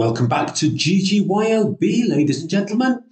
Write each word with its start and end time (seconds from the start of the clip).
welcome 0.00 0.28
back 0.28 0.54
to 0.54 0.70
GGYLB, 0.70 2.08
ladies 2.08 2.40
and 2.40 2.48
gentlemen. 2.48 3.04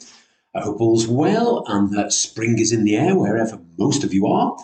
I 0.55 0.61
hope 0.61 0.81
all's 0.81 1.07
well 1.07 1.63
and 1.69 1.93
that 1.95 2.15
spring 2.15 2.59
is 2.59 2.73
in 2.73 2.85
the 2.85 2.97
air 2.97 3.15
wherever 3.15 3.61
most 3.77 4.05
of 4.05 4.15
you 4.15 4.27
are, 4.27 4.57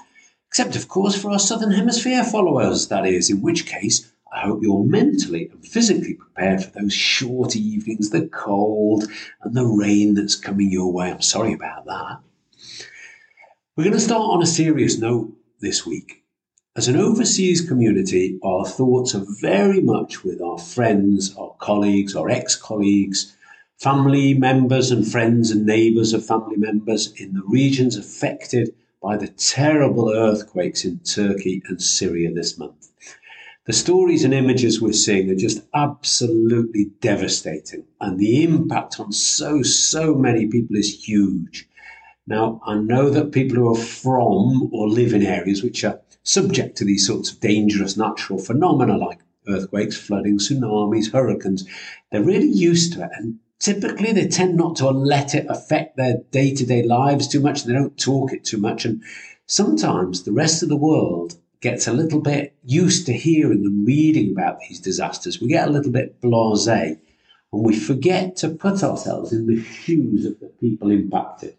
except, 0.48 0.74
of 0.74 0.88
course, 0.88 1.20
for 1.20 1.30
our 1.30 1.38
Southern 1.38 1.72
Hemisphere 1.72 2.24
followers, 2.24 2.88
that 2.88 3.04
is, 3.04 3.28
in 3.28 3.42
which 3.42 3.66
case, 3.66 4.10
I 4.32 4.40
hope 4.40 4.62
you're 4.62 4.84
mentally 4.84 5.50
and 5.52 5.66
physically 5.66 6.14
prepared 6.14 6.64
for 6.64 6.70
those 6.70 6.94
short 6.94 7.56
evenings, 7.56 8.08
the 8.08 8.26
cold, 8.28 9.04
and 9.42 9.54
the 9.54 9.66
rain 9.66 10.14
that's 10.14 10.34
coming 10.34 10.72
your 10.72 10.90
way. 10.90 11.10
I'm 11.10 11.20
sorry 11.20 11.52
about 11.52 11.84
that. 11.84 12.20
We're 13.76 13.84
going 13.84 13.92
to 13.92 14.00
start 14.00 14.22
on 14.22 14.42
a 14.42 14.46
serious 14.46 14.96
note 14.96 15.30
this 15.60 15.84
week. 15.84 16.24
As 16.76 16.88
an 16.88 16.96
overseas 16.96 17.60
community, 17.60 18.36
our 18.42 18.64
thoughts 18.64 19.14
are 19.14 19.24
very 19.40 19.80
much 19.80 20.24
with 20.24 20.40
our 20.40 20.58
friends, 20.58 21.32
our 21.36 21.53
colleagues, 21.64 22.14
or 22.14 22.28
ex 22.28 22.54
colleagues, 22.54 23.34
family 23.78 24.34
members, 24.34 24.90
and 24.90 25.10
friends 25.10 25.50
and 25.50 25.64
neighbours 25.64 26.12
of 26.12 26.26
family 26.26 26.56
members 26.56 27.12
in 27.14 27.32
the 27.32 27.42
regions 27.46 27.96
affected 27.96 28.74
by 29.02 29.16
the 29.16 29.28
terrible 29.28 30.10
earthquakes 30.10 30.84
in 30.84 30.98
Turkey 30.98 31.62
and 31.68 31.80
Syria 31.80 32.32
this 32.32 32.58
month. 32.58 32.90
The 33.66 33.72
stories 33.72 34.24
and 34.24 34.34
images 34.34 34.82
we're 34.82 34.92
seeing 34.92 35.30
are 35.30 35.34
just 35.34 35.62
absolutely 35.72 36.90
devastating, 37.00 37.84
and 37.98 38.18
the 38.18 38.44
impact 38.44 39.00
on 39.00 39.10
so, 39.10 39.62
so 39.62 40.14
many 40.14 40.46
people 40.46 40.76
is 40.76 41.08
huge. 41.08 41.66
Now, 42.26 42.60
I 42.66 42.74
know 42.74 43.08
that 43.08 43.32
people 43.32 43.56
who 43.56 43.72
are 43.72 43.86
from 44.02 44.68
or 44.70 44.88
live 44.88 45.14
in 45.14 45.24
areas 45.24 45.62
which 45.62 45.82
are 45.82 46.00
subject 46.24 46.76
to 46.76 46.84
these 46.84 47.06
sorts 47.06 47.30
of 47.30 47.40
dangerous 47.40 47.96
natural 47.96 48.38
phenomena 48.38 48.98
like 48.98 49.20
earthquakes, 49.48 49.96
flooding, 49.96 50.38
tsunamis, 50.38 51.12
hurricanes. 51.12 51.66
They're 52.10 52.22
really 52.22 52.48
used 52.48 52.94
to 52.94 53.04
it. 53.04 53.10
And 53.16 53.38
typically 53.58 54.12
they 54.12 54.28
tend 54.28 54.56
not 54.56 54.76
to 54.76 54.90
let 54.90 55.34
it 55.34 55.46
affect 55.48 55.96
their 55.96 56.18
day 56.30 56.54
to 56.54 56.66
day 56.66 56.82
lives 56.82 57.28
too 57.28 57.40
much. 57.40 57.64
They 57.64 57.72
don't 57.72 57.98
talk 57.98 58.32
it 58.32 58.44
too 58.44 58.58
much. 58.58 58.84
And 58.84 59.02
sometimes 59.46 60.22
the 60.22 60.32
rest 60.32 60.62
of 60.62 60.68
the 60.68 60.76
world 60.76 61.36
gets 61.60 61.86
a 61.86 61.92
little 61.92 62.20
bit 62.20 62.54
used 62.64 63.06
to 63.06 63.12
hearing 63.12 63.64
and 63.64 63.86
reading 63.86 64.32
about 64.32 64.58
these 64.60 64.80
disasters. 64.80 65.40
We 65.40 65.48
get 65.48 65.68
a 65.68 65.70
little 65.70 65.92
bit 65.92 66.20
blase 66.20 66.66
and 66.66 66.98
we 67.50 67.78
forget 67.78 68.36
to 68.36 68.48
put 68.48 68.82
ourselves 68.82 69.32
in 69.32 69.46
the 69.46 69.62
shoes 69.62 70.26
of 70.26 70.40
the 70.40 70.48
people 70.60 70.90
impacted. 70.90 71.56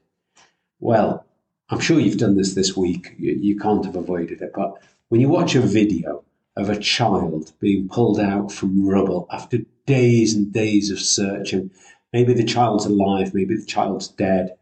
Well, 0.79 1.25
I'm 1.69 1.79
sure 1.79 1.99
you've 1.99 2.17
done 2.17 2.35
this 2.35 2.53
this 2.53 2.75
week. 2.75 3.15
You, 3.17 3.31
you 3.31 3.57
can't 3.57 3.85
have 3.85 3.95
avoided 3.95 4.41
it. 4.41 4.51
But 4.53 4.77
when 5.09 5.21
you 5.21 5.29
watch 5.29 5.55
a 5.55 5.61
video 5.61 6.24
of 6.57 6.69
a 6.69 6.79
child 6.79 7.51
being 7.59 7.89
pulled 7.89 8.19
out 8.19 8.51
from 8.51 8.87
rubble 8.87 9.27
after 9.31 9.59
days 9.85 10.33
and 10.33 10.53
days 10.53 10.89
of 10.89 10.99
searching, 10.99 11.69
maybe 12.13 12.33
the 12.33 12.43
child's 12.43 12.85
alive, 12.85 13.33
maybe 13.33 13.55
the 13.55 13.65
child's 13.65 14.07
dead, 14.07 14.55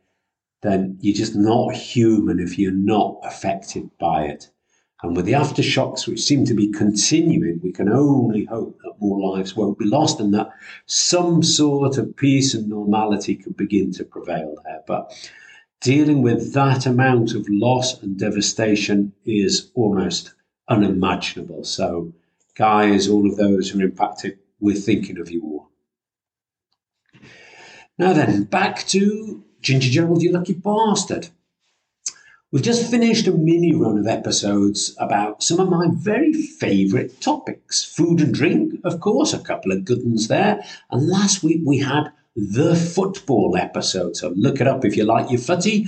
then 0.62 0.98
you're 1.02 1.16
just 1.16 1.36
not 1.36 1.74
human 1.76 2.40
if 2.40 2.58
you're 2.58 2.72
not 2.72 3.20
affected 3.24 3.90
by 4.00 4.24
it. 4.24 4.50
And 5.04 5.18
with 5.18 5.26
the 5.26 5.34
aftershocks, 5.34 6.08
which 6.08 6.24
seem 6.24 6.46
to 6.46 6.54
be 6.54 6.72
continuing, 6.72 7.60
we 7.62 7.74
can 7.74 7.90
only 7.90 8.46
hope 8.46 8.80
that 8.84 8.94
more 9.02 9.36
lives 9.36 9.54
won't 9.54 9.78
be 9.78 9.86
lost 9.86 10.22
and 10.22 10.34
that 10.34 10.50
some 10.86 11.44
sort 11.44 11.98
of 11.98 12.16
peace 12.16 12.54
and 12.54 12.70
normality 12.70 13.36
can 13.36 13.52
begin 13.52 13.92
to 13.94 14.06
prevail 14.06 14.56
there. 14.64 14.82
But 14.88 15.14
dealing 15.82 16.22
with 16.22 16.54
that 16.54 16.86
amount 16.86 17.34
of 17.34 17.46
loss 17.50 18.02
and 18.02 18.18
devastation 18.18 19.12
is 19.26 19.70
almost 19.76 20.34
unimaginable. 20.68 21.64
So, 21.64 22.14
guys, 22.56 23.08
all 23.08 23.30
of 23.30 23.38
those 23.38 23.70
who 23.70 23.80
are 23.80 23.84
impacted, 23.84 24.40
we're 24.60 24.76
thinking 24.76 25.20
of 25.20 25.30
you 25.30 25.42
all. 25.44 25.70
Now 27.98 28.14
then, 28.14 28.44
back 28.44 28.88
to 28.88 29.44
Ginger 29.62 29.90
Gerald, 29.90 30.22
you 30.22 30.32
lucky 30.32 30.54
bastard. 30.54 31.30
We've 32.52 32.62
just 32.62 32.92
finished 32.92 33.26
a 33.26 33.32
mini 33.32 33.74
run 33.74 33.98
of 33.98 34.06
episodes 34.06 34.96
about 35.00 35.42
some 35.42 35.60
of 35.60 35.70
my 35.70 35.88
very 35.92 36.34
favourite 36.34 37.20
topics. 37.20 37.84
Food 37.84 38.22
and 38.22 38.32
drink, 38.32 38.80
of 38.84 39.00
course, 39.00 39.34
a 39.34 39.40
couple 39.40 39.72
of 39.72 39.86
good 39.86 40.04
ones 40.04 40.28
there. 40.28 40.64
And 40.92 41.08
last 41.08 41.42
week 41.42 41.62
we 41.66 41.80
had 41.80 42.12
the 42.36 42.76
football 42.76 43.58
episode. 43.58 44.16
So 44.16 44.30
look 44.36 44.62
it 44.62 44.68
up 44.68 44.86
if 44.86 44.96
you 44.96 45.04
like 45.04 45.32
your 45.32 45.40
footy. 45.40 45.88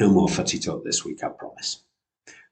No 0.00 0.10
more 0.10 0.28
footy 0.28 0.58
talk 0.58 0.82
this 0.82 1.04
week, 1.04 1.22
I 1.22 1.28
promise. 1.28 1.83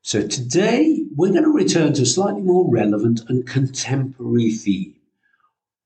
So 0.05 0.27
today 0.27 1.05
we're 1.15 1.31
going 1.31 1.45
to 1.45 1.51
return 1.51 1.93
to 1.93 2.03
a 2.03 2.07
slightly 2.07 2.43
more 2.43 2.69
relevant 2.69 3.21
and 3.29 3.47
contemporary 3.47 4.51
theme 4.51 4.97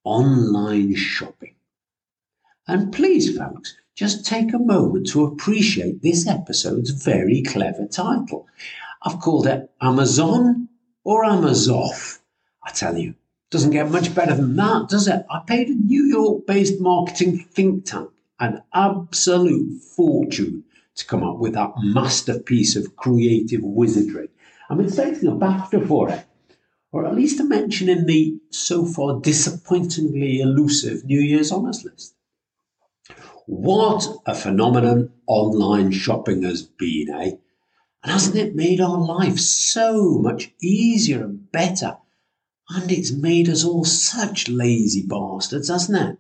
online 0.05 0.95
shopping. 0.95 1.55
And 2.67 2.91
please, 2.95 3.37
folks, 3.37 3.77
just 3.95 4.25
take 4.25 4.55
a 4.55 4.59
moment 4.59 5.09
to 5.09 5.27
appreciate 5.27 6.01
this 6.01 6.27
episode's 6.27 6.91
very 6.91 7.43
clever 7.43 7.87
title. 7.87 8.47
I've 9.03 9.21
called 9.21 9.47
it 9.47 9.71
Amazon 9.83 10.71
or 11.05 11.27
Amazoff. 11.27 12.21
I 12.65 12.71
tell 12.71 12.97
you, 12.97 13.17
doesn't 13.51 13.71
get 13.71 13.91
much 13.91 14.15
better 14.15 14.35
than 14.35 14.57
that, 14.57 14.89
does 14.89 15.09
it? 15.09 15.27
I 15.31 15.43
paid 15.47 15.69
a 15.69 15.75
New 15.75 16.05
York 16.05 16.47
based 16.47 16.81
marketing 16.81 17.37
think 17.39 17.85
tank 17.85 18.11
an 18.41 18.63
absolute 18.73 19.83
fortune 19.83 20.65
to 20.97 21.07
come 21.07 21.23
up 21.23 21.39
with 21.39 21.55
that 21.55 21.75
masterpiece 21.79 22.75
of 22.77 22.97
creative 22.97 23.63
wizardry. 23.63 24.29
I'm 24.69 24.81
expecting 24.81 25.29
a 25.29 25.37
BAFTA 25.37 25.87
for 25.87 26.11
it, 26.11 26.25
or 26.91 27.07
at 27.07 27.15
least 27.15 27.41
a 27.41 27.45
mention 27.45 27.89
in 27.89 28.07
the 28.07 28.39
so 28.51 28.85
far 28.85 29.21
disappointingly 29.21 30.41
elusive 30.41 31.05
New 31.05 31.21
Year's 31.21 31.53
Honours 31.53 31.85
list. 31.85 32.15
What 33.47 34.07
a 34.27 34.35
phenomenon 34.35 35.13
online 35.27 35.93
shopping 35.93 36.43
has 36.43 36.63
been, 36.63 37.11
eh? 37.11 37.33
And 38.03 38.13
hasn't 38.13 38.37
it 38.37 38.57
made 38.57 38.81
our 38.81 38.99
life 38.99 39.39
so 39.39 40.19
much 40.19 40.53
easier 40.61 41.23
and 41.23 41.51
better? 41.53 41.99
And 42.69 42.91
it's 42.91 43.13
made 43.13 43.49
us 43.49 43.65
all 43.65 43.85
such 43.85 44.49
lazy 44.49 45.03
bastards, 45.07 45.69
hasn't 45.69 45.99
it? 45.99 46.19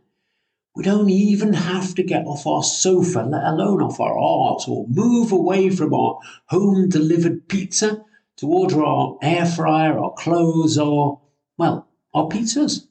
We 0.76 0.82
don't 0.82 1.08
even 1.08 1.54
have 1.54 1.94
to 1.94 2.02
get 2.02 2.26
off 2.26 2.46
our 2.46 2.62
sofa, 2.62 3.20
let 3.20 3.44
alone 3.44 3.80
off 3.80 3.98
our 3.98 4.18
art, 4.18 4.68
or 4.68 4.86
move 4.88 5.32
away 5.32 5.70
from 5.70 5.94
our 5.94 6.18
home 6.48 6.90
delivered 6.90 7.48
pizza 7.48 8.04
to 8.36 8.46
order 8.46 8.84
our 8.84 9.16
air 9.22 9.46
fryer, 9.46 9.98
our 9.98 10.12
clothes, 10.12 10.76
or, 10.76 11.22
well, 11.56 11.88
our 12.12 12.28
pizzas. 12.28 12.88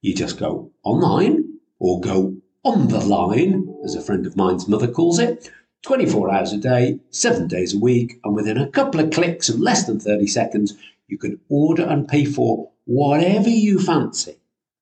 You 0.00 0.14
just 0.14 0.38
go 0.38 0.70
online 0.84 1.58
or 1.80 2.00
go 2.00 2.36
on 2.64 2.86
the 2.86 3.00
line, 3.00 3.66
as 3.84 3.96
a 3.96 4.00
friend 4.00 4.24
of 4.24 4.36
mine's 4.36 4.68
mother 4.68 4.86
calls 4.86 5.18
it, 5.18 5.50
24 5.82 6.32
hours 6.32 6.52
a 6.52 6.58
day, 6.58 7.00
seven 7.10 7.48
days 7.48 7.74
a 7.74 7.80
week, 7.80 8.20
and 8.22 8.36
within 8.36 8.58
a 8.58 8.70
couple 8.70 9.00
of 9.00 9.10
clicks 9.10 9.48
and 9.48 9.60
less 9.60 9.86
than 9.86 9.98
30 9.98 10.28
seconds, 10.28 10.74
you 11.08 11.18
can 11.18 11.40
order 11.48 11.82
and 11.82 12.06
pay 12.06 12.24
for 12.24 12.70
whatever 12.84 13.48
you 13.48 13.80
fancy, 13.80 14.36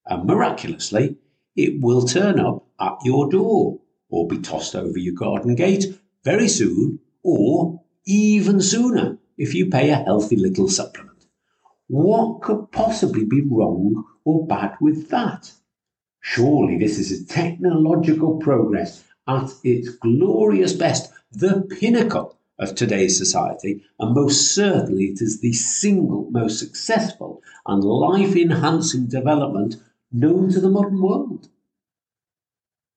and 0.05 0.27
miraculously, 0.27 1.17
it 1.57 1.81
will 1.81 2.07
turn 2.07 2.39
up 2.39 2.67
at 2.79 2.99
your 3.05 3.29
door 3.31 3.81
or 4.09 4.29
be 4.29 4.39
tossed 4.39 4.77
over 4.77 4.99
your 4.99 5.15
garden 5.15 5.55
gate 5.55 5.99
very 6.23 6.49
soon, 6.49 6.99
or 7.23 7.83
even 8.05 8.61
sooner 8.61 9.19
if 9.39 9.55
you 9.55 9.69
pay 9.69 9.91
a 9.91 9.97
healthy 9.97 10.37
little 10.37 10.69
supplement. 10.69 11.27
What 11.89 12.43
could 12.43 12.71
possibly 12.73 13.25
be 13.25 13.41
wrong 13.43 14.05
or 14.25 14.47
bad 14.47 14.77
with 14.81 15.09
that? 15.11 15.53
Surely 16.21 16.79
this 16.79 16.99
is 16.99 17.13
a 17.13 17.27
technological 17.27 18.39
progress 18.39 19.05
at 19.29 19.51
its 19.63 19.89
glorious 19.89 20.73
best, 20.73 21.13
the 21.33 21.63
pinnacle 21.79 22.37
of 22.59 22.75
today's 22.75 23.17
society, 23.17 23.85
and 23.99 24.15
most 24.15 24.55
certainly 24.55 25.05
it 25.05 25.21
is 25.21 25.41
the 25.41 25.53
single 25.53 26.29
most 26.31 26.59
successful 26.59 27.43
and 27.67 27.85
life 27.85 28.35
enhancing 28.35 29.07
development 29.07 29.77
known 30.13 30.51
to 30.51 30.61
the 30.61 30.71
modern 30.71 31.01
world. 31.01 31.49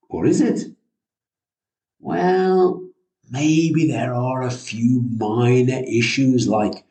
Or 0.10 0.26
is 0.26 0.42
it? 0.42 0.72
Well, 2.00 2.84
maybe 3.30 3.88
there 3.88 4.14
are 4.14 4.42
a 4.42 4.52
few 4.52 5.02
minor 5.02 5.84
issues 5.88 6.48
like 6.48 6.84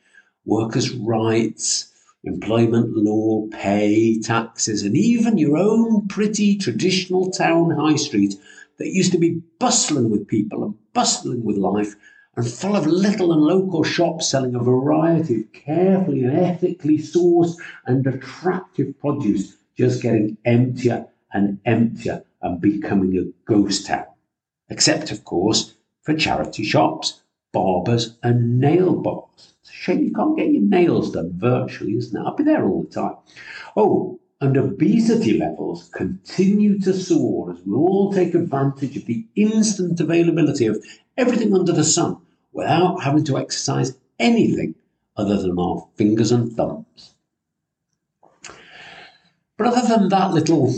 workers' 0.45 0.91
rights, 0.91 1.93
employment 2.25 2.97
law, 2.97 3.47
pay, 3.49 4.21
taxes, 4.21 4.83
and 4.83 4.97
even 4.97 5.39
your 5.39 5.57
own 5.57 6.09
pretty 6.09 6.57
traditional 6.57 7.31
town 7.31 7.71
high 7.71 7.97
street 7.97 8.35
that 8.79 8.89
used 8.89 9.13
to 9.13 9.19
be 9.19 9.43
bustling 9.59 10.11
with 10.11 10.29
people 10.29 10.65
and 10.65 10.75
bustling 10.95 11.45
with 11.45 11.57
life 11.57 11.95
and 12.37 12.49
full 12.49 12.77
of 12.77 12.87
little 12.87 13.33
and 13.33 13.43
local 13.43 13.83
shops 13.83 14.29
selling 14.29 14.55
a 14.55 14.61
variety 14.61 15.41
of 15.41 15.53
carefully 15.53 16.23
and 16.23 16.39
ethically 16.39 16.97
sourced 16.97 17.57
and 17.87 18.07
attractive 18.07 18.99
produce, 19.01 19.57
just 19.79 20.03
getting 20.03 20.37
emptier 20.45 21.07
and 21.33 21.61
emptier 21.65 22.25
and 22.43 22.61
becoming 22.61 23.17
a 23.17 23.51
ghost 23.51 23.87
town. 23.87 24.07
Except, 24.69 25.11
of 25.11 25.25
course, 25.25 25.75
for 26.03 26.15
charity 26.15 26.65
shops, 26.65 27.23
barbers, 27.53 28.17
and 28.23 28.59
nail 28.61 28.97
bars. 28.97 29.55
It's 29.61 29.71
a 29.71 29.73
shame 29.73 30.05
you 30.05 30.13
can't 30.13 30.37
get 30.37 30.51
your 30.51 30.63
nails 30.63 31.13
done 31.13 31.33
virtually, 31.35 31.97
isn't 31.97 32.21
it? 32.21 32.25
I'll 32.25 32.35
be 32.35 32.45
there 32.45 32.67
all 32.67 32.83
the 32.83 32.91
time. 32.91 33.17
Oh, 33.77 34.21
and 34.41 34.57
obesity 34.57 35.39
levels 35.39 35.89
continue 35.93 36.79
to 36.81 36.93
soar 36.93 37.53
as 37.53 37.59
we 37.65 37.75
all 37.75 38.13
take 38.13 38.35
advantage 38.35 38.97
of 38.97 39.07
the 39.07 39.27
instant 39.35 40.01
availability 40.01 40.67
of 40.67 40.85
everything 41.17 41.55
under 41.55 41.73
the 41.73 41.85
sun 41.85 42.19
without 42.53 43.03
having 43.03 43.25
to 43.25 43.39
exercise 43.39 43.97
anything 44.19 44.75
other 45.17 45.41
than 45.41 45.59
our 45.59 45.89
fingers 45.97 46.31
and 46.31 46.53
thumbs. 46.53 47.15
But 49.59 49.67
other 49.67 49.87
than 49.87 50.09
that 50.09 50.33
little 50.33 50.73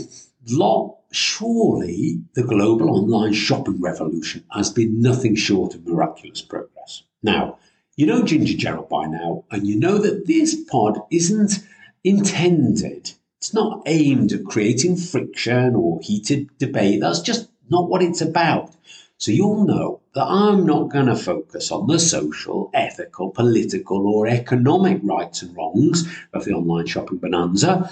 lot, 0.49 0.97
surely 1.11 2.19
the 2.33 2.43
global 2.43 2.89
online 2.89 3.33
shopping 3.33 3.79
revolution 3.79 4.43
has 4.51 4.71
been 4.71 4.99
nothing 4.99 5.35
short 5.35 5.75
of 5.75 5.85
miraculous 5.85 6.41
progress. 6.41 7.03
Now, 7.21 7.59
you 7.95 8.07
know 8.07 8.23
Ginger 8.23 8.57
Gerald 8.57 8.89
by 8.89 9.05
now, 9.05 9.45
and 9.51 9.67
you 9.67 9.77
know 9.77 9.99
that 9.99 10.25
this 10.25 10.55
pod 10.55 10.99
isn't 11.11 11.59
intended, 12.03 13.11
it's 13.37 13.53
not 13.53 13.83
aimed 13.85 14.31
at 14.33 14.45
creating 14.45 14.97
friction 14.97 15.75
or 15.75 15.99
heated 16.01 16.49
debate. 16.57 17.01
That's 17.01 17.21
just 17.21 17.49
not 17.69 17.87
what 17.87 18.01
it's 18.01 18.21
about. 18.21 18.73
So 19.17 19.31
you'll 19.31 19.65
know 19.65 20.01
that 20.15 20.25
I'm 20.25 20.65
not 20.65 20.89
going 20.89 21.05
to 21.05 21.15
focus 21.15 21.71
on 21.71 21.85
the 21.85 21.99
social, 21.99 22.71
ethical, 22.73 23.29
political, 23.29 24.07
or 24.07 24.25
economic 24.25 25.01
rights 25.03 25.43
and 25.43 25.55
wrongs 25.55 26.07
of 26.33 26.45
the 26.45 26.53
online 26.53 26.87
shopping 26.87 27.17
bonanza. 27.17 27.91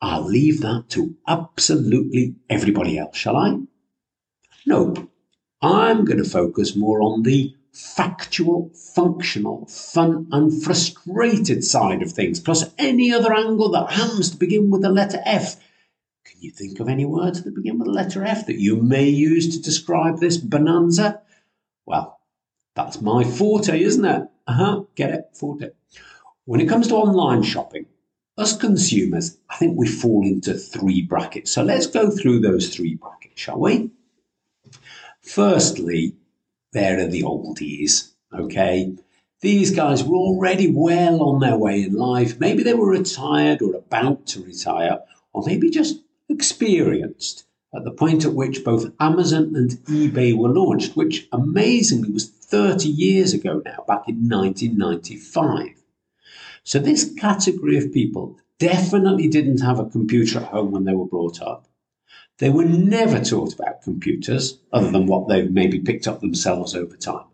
I'll 0.00 0.26
leave 0.26 0.60
that 0.60 0.84
to 0.90 1.16
absolutely 1.26 2.36
everybody 2.48 2.98
else, 2.98 3.16
shall 3.16 3.36
I? 3.36 3.58
Nope. 4.66 5.10
I'm 5.60 6.04
going 6.04 6.22
to 6.22 6.28
focus 6.28 6.76
more 6.76 7.02
on 7.02 7.22
the 7.22 7.54
factual, 7.72 8.70
functional, 8.94 9.66
fun, 9.66 10.28
and 10.30 10.62
frustrated 10.62 11.64
side 11.64 12.02
of 12.02 12.12
things, 12.12 12.40
plus 12.40 12.64
any 12.78 13.12
other 13.12 13.32
angle 13.32 13.70
that 13.70 13.90
happens 13.90 14.30
to 14.30 14.36
begin 14.36 14.70
with 14.70 14.82
the 14.82 14.88
letter 14.88 15.20
F. 15.24 15.56
Can 16.24 16.40
you 16.40 16.50
think 16.50 16.80
of 16.80 16.88
any 16.88 17.04
words 17.04 17.42
that 17.42 17.54
begin 17.54 17.78
with 17.78 17.86
the 17.86 17.92
letter 17.92 18.24
F 18.24 18.46
that 18.46 18.58
you 18.58 18.76
may 18.76 19.08
use 19.08 19.56
to 19.56 19.62
describe 19.62 20.18
this 20.18 20.36
bonanza? 20.36 21.22
Well, 21.86 22.20
that's 22.74 23.00
my 23.00 23.24
forte, 23.24 23.80
isn't 23.80 24.04
it? 24.04 24.28
Uh 24.46 24.52
huh, 24.52 24.82
get 24.94 25.10
it? 25.10 25.24
Forte. 25.34 25.70
When 26.44 26.60
it 26.60 26.68
comes 26.68 26.88
to 26.88 26.94
online 26.94 27.42
shopping, 27.42 27.86
us 28.38 28.56
consumers, 28.56 29.36
I 29.50 29.56
think 29.56 29.76
we 29.76 29.88
fall 29.88 30.26
into 30.26 30.54
three 30.54 31.02
brackets. 31.02 31.50
So 31.50 31.62
let's 31.62 31.86
go 31.86 32.10
through 32.10 32.40
those 32.40 32.74
three 32.74 32.94
brackets, 32.94 33.40
shall 33.40 33.58
we? 33.58 33.90
Firstly, 35.20 36.14
there 36.72 37.00
are 37.00 37.08
the 37.08 37.22
oldies, 37.22 38.12
okay? 38.32 38.94
These 39.40 39.72
guys 39.72 40.04
were 40.04 40.16
already 40.16 40.70
well 40.70 41.22
on 41.22 41.40
their 41.40 41.56
way 41.56 41.82
in 41.82 41.94
life. 41.94 42.40
Maybe 42.40 42.62
they 42.62 42.74
were 42.74 42.90
retired 42.90 43.62
or 43.62 43.74
about 43.74 44.26
to 44.28 44.42
retire, 44.42 45.00
or 45.32 45.44
maybe 45.44 45.70
just 45.70 46.00
experienced 46.28 47.44
at 47.74 47.84
the 47.84 47.90
point 47.90 48.24
at 48.24 48.32
which 48.32 48.64
both 48.64 48.92
Amazon 48.98 49.54
and 49.54 49.70
eBay 49.86 50.36
were 50.36 50.48
launched, 50.48 50.96
which 50.96 51.28
amazingly 51.32 52.10
was 52.10 52.28
30 52.28 52.88
years 52.88 53.34
ago 53.34 53.60
now, 53.64 53.84
back 53.86 54.08
in 54.08 54.28
1995. 54.28 55.77
So, 56.68 56.78
this 56.78 57.14
category 57.14 57.78
of 57.78 57.94
people 57.94 58.36
definitely 58.58 59.26
didn't 59.26 59.62
have 59.62 59.78
a 59.78 59.88
computer 59.88 60.40
at 60.40 60.48
home 60.48 60.70
when 60.70 60.84
they 60.84 60.92
were 60.92 61.06
brought 61.06 61.40
up. 61.40 61.66
They 62.36 62.50
were 62.50 62.66
never 62.66 63.24
taught 63.24 63.54
about 63.54 63.80
computers, 63.80 64.60
other 64.70 64.90
than 64.90 65.06
what 65.06 65.28
they've 65.28 65.50
maybe 65.50 65.78
picked 65.78 66.06
up 66.06 66.20
themselves 66.20 66.74
over 66.74 66.94
time. 66.94 67.24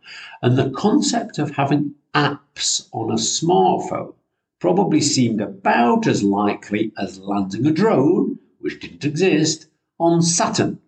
And 0.41 0.57
the 0.57 0.71
concept 0.71 1.41
of 1.41 1.51
having 1.51 1.97
apps 2.15 2.89
on 2.93 3.11
a 3.11 3.17
smartphone 3.17 4.15
probably 4.61 5.01
seemed 5.01 5.41
about 5.41 6.07
as 6.07 6.23
likely 6.23 6.93
as 6.97 7.19
landing 7.19 7.67
a 7.67 7.73
drone, 7.73 8.39
which 8.61 8.79
didn't 8.79 9.05
exist, 9.05 9.67
on 9.99 10.23
Saturn, 10.23 10.79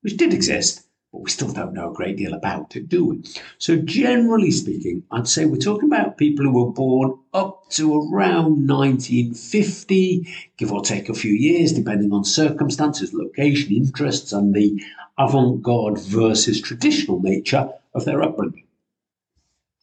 which 0.00 0.16
did 0.16 0.32
exist, 0.32 0.86
but 1.12 1.22
we 1.22 1.30
still 1.30 1.52
don't 1.52 1.72
know 1.72 1.90
a 1.90 1.94
great 1.94 2.16
deal 2.16 2.34
about 2.34 2.76
it, 2.76 2.88
do 2.88 3.04
we? 3.04 3.22
So, 3.58 3.76
generally 3.76 4.50
speaking, 4.50 5.02
I'd 5.10 5.28
say 5.28 5.44
we're 5.44 5.56
talking 5.56 5.88
about 5.88 6.18
people 6.18 6.44
who 6.44 6.52
were 6.52 6.72
born 6.72 7.18
up 7.34 7.68
to 7.70 7.94
around 7.94 8.68
1950, 8.68 10.28
give 10.56 10.72
or 10.72 10.82
take 10.82 11.08
a 11.08 11.14
few 11.14 11.32
years, 11.32 11.72
depending 11.72 12.12
on 12.12 12.24
circumstances, 12.24 13.12
location, 13.12 13.74
interests, 13.74 14.32
and 14.32 14.54
the 14.54 14.82
avant 15.18 15.62
garde 15.62 15.98
versus 15.98 16.60
traditional 16.60 17.20
nature 17.20 17.68
of 17.94 18.04
their 18.04 18.22
upbringing. 18.22 18.66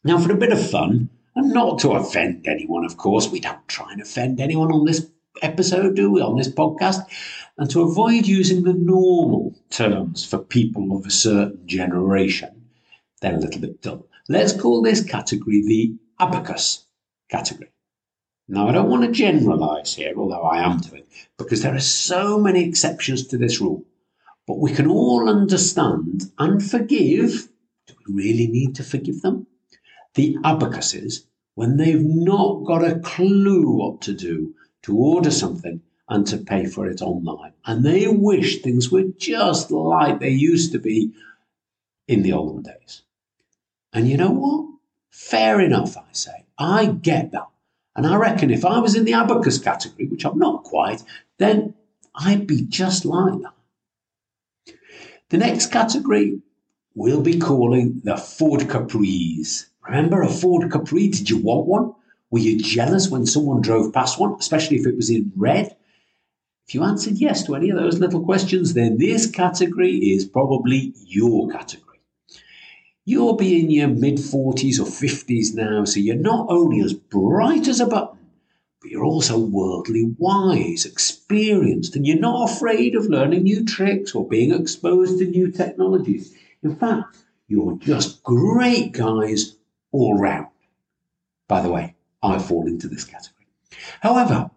Now, 0.04 0.18
for 0.18 0.32
a 0.32 0.36
bit 0.36 0.52
of 0.52 0.70
fun, 0.70 1.10
and 1.36 1.52
not 1.52 1.78
to 1.80 1.92
offend 1.92 2.48
anyone, 2.48 2.84
of 2.84 2.96
course, 2.96 3.28
we 3.28 3.40
don't 3.40 3.68
try 3.68 3.92
and 3.92 4.00
offend 4.00 4.40
anyone 4.40 4.72
on 4.72 4.84
this 4.84 5.06
episode, 5.42 5.94
do 5.94 6.10
we, 6.10 6.20
on 6.20 6.36
this 6.36 6.48
podcast? 6.48 7.04
And 7.58 7.68
to 7.70 7.82
avoid 7.82 8.26
using 8.26 8.62
the 8.62 8.72
normal 8.72 9.52
terms 9.68 10.24
for 10.24 10.38
people 10.38 10.96
of 10.96 11.04
a 11.04 11.10
certain 11.10 11.66
generation, 11.66 12.70
they're 13.20 13.34
a 13.34 13.40
little 13.40 13.60
bit 13.60 13.82
dull. 13.82 14.06
Let's 14.28 14.52
call 14.52 14.80
this 14.80 15.02
category 15.02 15.62
the 15.66 15.96
abacus 16.20 16.86
category. 17.28 17.70
Now, 18.46 18.68
I 18.68 18.72
don't 18.72 18.88
want 18.88 19.02
to 19.04 19.10
generalize 19.10 19.94
here, 19.94 20.14
although 20.16 20.42
I 20.42 20.64
am 20.64 20.78
doing, 20.78 21.02
because 21.36 21.62
there 21.62 21.74
are 21.74 21.80
so 21.80 22.38
many 22.38 22.64
exceptions 22.64 23.26
to 23.26 23.36
this 23.36 23.60
rule. 23.60 23.84
But 24.46 24.60
we 24.60 24.72
can 24.72 24.86
all 24.86 25.28
understand 25.28 26.30
and 26.38 26.64
forgive. 26.64 27.48
Do 27.88 27.94
we 28.06 28.14
really 28.14 28.46
need 28.46 28.76
to 28.76 28.84
forgive 28.84 29.20
them? 29.20 29.48
The 30.14 30.38
abacuses 30.44 31.26
when 31.56 31.76
they've 31.76 32.00
not 32.00 32.64
got 32.64 32.84
a 32.84 33.00
clue 33.00 33.68
what 33.68 34.00
to 34.02 34.14
do 34.14 34.54
to 34.82 34.96
order 34.96 35.30
something 35.32 35.82
and 36.08 36.26
to 36.26 36.38
pay 36.38 36.66
for 36.66 36.88
it 36.88 37.02
online. 37.02 37.52
And 37.66 37.84
they 37.84 38.06
wish 38.08 38.62
things 38.62 38.90
were 38.90 39.04
just 39.18 39.70
like 39.70 40.20
they 40.20 40.30
used 40.30 40.72
to 40.72 40.78
be 40.78 41.12
in 42.06 42.22
the 42.22 42.32
olden 42.32 42.62
days. 42.62 43.02
And 43.92 44.08
you 44.08 44.16
know 44.16 44.30
what? 44.30 44.68
Fair 45.10 45.60
enough, 45.60 45.96
I 45.96 46.04
say. 46.12 46.46
I 46.58 46.86
get 46.86 47.32
that. 47.32 47.48
And 47.96 48.06
I 48.06 48.16
reckon 48.16 48.50
if 48.50 48.64
I 48.64 48.78
was 48.78 48.94
in 48.94 49.04
the 49.04 49.14
abacus 49.14 49.58
category, 49.58 50.06
which 50.06 50.24
I'm 50.24 50.38
not 50.38 50.64
quite, 50.64 51.02
then 51.38 51.74
I'd 52.14 52.46
be 52.46 52.62
just 52.62 53.04
like 53.04 53.40
that. 53.42 54.74
The 55.30 55.38
next 55.38 55.70
category 55.72 56.40
we'll 56.98 57.22
be 57.22 57.38
calling 57.38 58.00
the 58.02 58.16
Ford 58.16 58.62
Capris. 58.62 59.66
Remember 59.86 60.22
a 60.22 60.28
Ford 60.28 60.70
Capri? 60.70 61.08
Did 61.08 61.30
you 61.30 61.38
want 61.38 61.66
one? 61.66 61.94
Were 62.30 62.40
you 62.40 62.58
jealous 62.58 63.08
when 63.08 63.24
someone 63.24 63.60
drove 63.60 63.92
past 63.92 64.18
one, 64.18 64.34
especially 64.38 64.78
if 64.78 64.86
it 64.86 64.96
was 64.96 65.08
in 65.08 65.32
red? 65.36 65.76
If 66.68 66.74
you 66.74 66.84
answered 66.84 67.14
yes 67.16 67.44
to 67.44 67.54
any 67.54 67.70
of 67.70 67.78
those 67.78 67.98
little 67.98 68.22
questions, 68.22 68.74
then 68.74 68.98
this 68.98 69.30
category 69.30 69.94
is 69.94 70.26
probably 70.26 70.92
your 71.06 71.48
category. 71.48 72.00
You'll 73.06 73.36
be 73.36 73.58
in 73.58 73.70
your 73.70 73.88
mid 73.88 74.18
40s 74.18 74.78
or 74.78 74.84
50s 74.84 75.54
now, 75.54 75.86
so 75.86 75.98
you're 75.98 76.14
not 76.14 76.48
only 76.50 76.80
as 76.82 76.92
bright 76.92 77.68
as 77.68 77.80
a 77.80 77.86
button, 77.86 78.18
but 78.82 78.90
you're 78.90 79.06
also 79.06 79.38
worldly 79.38 80.14
wise, 80.18 80.84
experienced, 80.84 81.96
and 81.96 82.06
you're 82.06 82.18
not 82.18 82.50
afraid 82.50 82.94
of 82.94 83.06
learning 83.06 83.44
new 83.44 83.64
tricks 83.64 84.14
or 84.14 84.28
being 84.28 84.52
exposed 84.52 85.18
to 85.20 85.24
new 85.24 85.50
technologies. 85.50 86.36
In 86.62 86.76
fact, 86.76 87.16
you're 87.46 87.78
just 87.78 88.22
great 88.22 88.92
guys 88.92 89.56
all 89.90 90.18
round. 90.18 90.48
By 91.48 91.62
the 91.62 91.70
way, 91.70 91.94
I 92.22 92.38
fall 92.38 92.66
into 92.66 92.88
this 92.88 93.04
category. 93.04 93.46
However, 94.02 94.50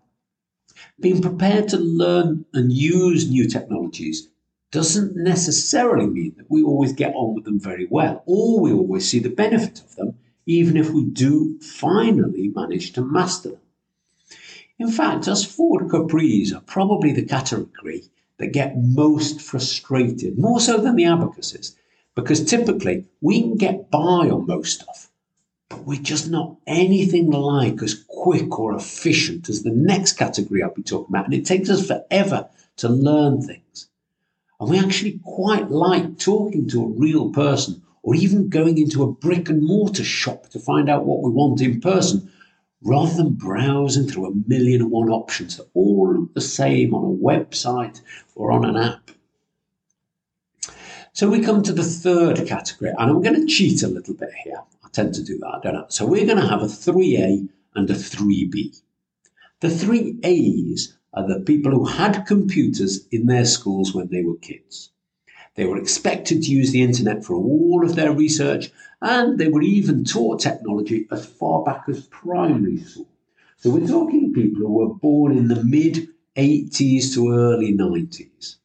being 1.01 1.21
prepared 1.21 1.67
to 1.69 1.77
learn 1.77 2.45
and 2.53 2.71
use 2.71 3.29
new 3.29 3.47
technologies 3.47 4.27
doesn't 4.71 5.15
necessarily 5.15 6.07
mean 6.07 6.33
that 6.37 6.49
we 6.49 6.63
always 6.63 6.93
get 6.93 7.13
on 7.13 7.35
with 7.35 7.43
them 7.43 7.59
very 7.59 7.87
well, 7.89 8.23
or 8.25 8.61
we 8.61 8.71
always 8.71 9.09
see 9.09 9.19
the 9.19 9.29
benefit 9.29 9.81
of 9.81 9.95
them, 9.95 10.17
even 10.45 10.77
if 10.77 10.89
we 10.91 11.03
do 11.03 11.59
finally 11.59 12.47
manage 12.55 12.93
to 12.93 13.01
master 13.01 13.49
them. 13.49 13.59
In 14.79 14.89
fact, 14.89 15.27
us 15.27 15.43
Ford 15.43 15.89
Capris 15.89 16.55
are 16.55 16.61
probably 16.61 17.11
the 17.11 17.25
category 17.25 18.03
that 18.37 18.53
get 18.53 18.77
most 18.77 19.41
frustrated, 19.41 20.39
more 20.39 20.59
so 20.59 20.77
than 20.77 20.95
the 20.95 21.03
abacuses, 21.03 21.75
because 22.15 22.43
typically 22.43 23.05
we 23.19 23.41
can 23.41 23.57
get 23.57 23.91
by 23.91 24.29
on 24.29 24.47
most 24.47 24.81
stuff 24.81 25.10
but 25.71 25.85
we're 25.85 26.01
just 26.01 26.29
not 26.29 26.57
anything 26.67 27.31
like 27.31 27.81
as 27.81 28.03
quick 28.09 28.59
or 28.59 28.75
efficient 28.75 29.47
as 29.47 29.63
the 29.63 29.71
next 29.71 30.13
category 30.13 30.61
I'll 30.61 30.73
be 30.73 30.83
talking 30.83 31.07
about. 31.09 31.25
And 31.25 31.33
it 31.33 31.45
takes 31.45 31.69
us 31.69 31.87
forever 31.87 32.49
to 32.77 32.89
learn 32.89 33.41
things. 33.41 33.87
And 34.59 34.69
we 34.69 34.77
actually 34.77 35.21
quite 35.23 35.71
like 35.71 36.19
talking 36.19 36.67
to 36.69 36.83
a 36.83 36.87
real 36.87 37.31
person 37.31 37.81
or 38.03 38.15
even 38.15 38.49
going 38.49 38.77
into 38.77 39.01
a 39.01 39.11
brick 39.11 39.47
and 39.47 39.63
mortar 39.63 40.03
shop 40.03 40.49
to 40.49 40.59
find 40.59 40.89
out 40.89 41.05
what 41.05 41.21
we 41.21 41.31
want 41.31 41.61
in 41.61 41.79
person 41.79 42.29
rather 42.83 43.15
than 43.15 43.33
browsing 43.33 44.07
through 44.07 44.27
a 44.27 44.49
million 44.49 44.81
and 44.81 44.91
one 44.91 45.09
options 45.09 45.55
that 45.55 45.67
all 45.73 46.13
look 46.13 46.33
the 46.33 46.41
same 46.41 46.93
on 46.93 47.05
a 47.05 47.23
website 47.23 48.01
or 48.35 48.51
on 48.51 48.65
an 48.65 48.75
app. 48.75 49.11
So 51.13 51.29
we 51.29 51.41
come 51.41 51.61
to 51.63 51.73
the 51.73 51.83
third 51.83 52.47
category, 52.47 52.89
and 52.89 53.11
I'm 53.11 53.21
going 53.21 53.35
to 53.35 53.45
cheat 53.45 53.83
a 53.83 53.87
little 53.87 54.15
bit 54.15 54.31
here 54.43 54.63
tend 54.91 55.13
to 55.15 55.23
do 55.23 55.37
that, 55.39 55.61
don't 55.63 55.75
I? 55.75 55.85
So 55.89 56.05
we're 56.05 56.25
going 56.25 56.41
to 56.41 56.47
have 56.47 56.61
a 56.61 56.65
3A 56.65 57.47
and 57.75 57.89
a 57.89 57.93
3B. 57.93 58.81
The 59.61 59.69
three 59.69 60.19
A's 60.23 60.97
are 61.13 61.27
the 61.27 61.41
people 61.41 61.71
who 61.71 61.85
had 61.85 62.25
computers 62.25 63.07
in 63.11 63.27
their 63.27 63.45
schools 63.45 63.93
when 63.93 64.07
they 64.07 64.23
were 64.23 64.37
kids. 64.37 64.89
They 65.55 65.65
were 65.65 65.77
expected 65.77 66.43
to 66.43 66.51
use 66.51 66.71
the 66.71 66.81
internet 66.81 67.25
for 67.25 67.35
all 67.35 67.83
of 67.83 67.95
their 67.95 68.13
research, 68.13 68.71
and 69.01 69.37
they 69.37 69.49
were 69.49 69.61
even 69.61 70.05
taught 70.05 70.39
technology 70.39 71.07
as 71.11 71.25
far 71.25 71.63
back 71.63 71.83
as 71.89 72.07
primary 72.07 72.77
school. 72.77 73.07
So 73.57 73.69
we're 73.69 73.87
talking 73.87 74.33
people 74.33 74.61
who 74.61 74.73
were 74.73 74.93
born 74.93 75.37
in 75.37 75.47
the 75.47 75.63
mid 75.63 76.07
80s 76.35 77.13
to 77.13 77.31
early 77.31 77.73
90s. 77.73 78.55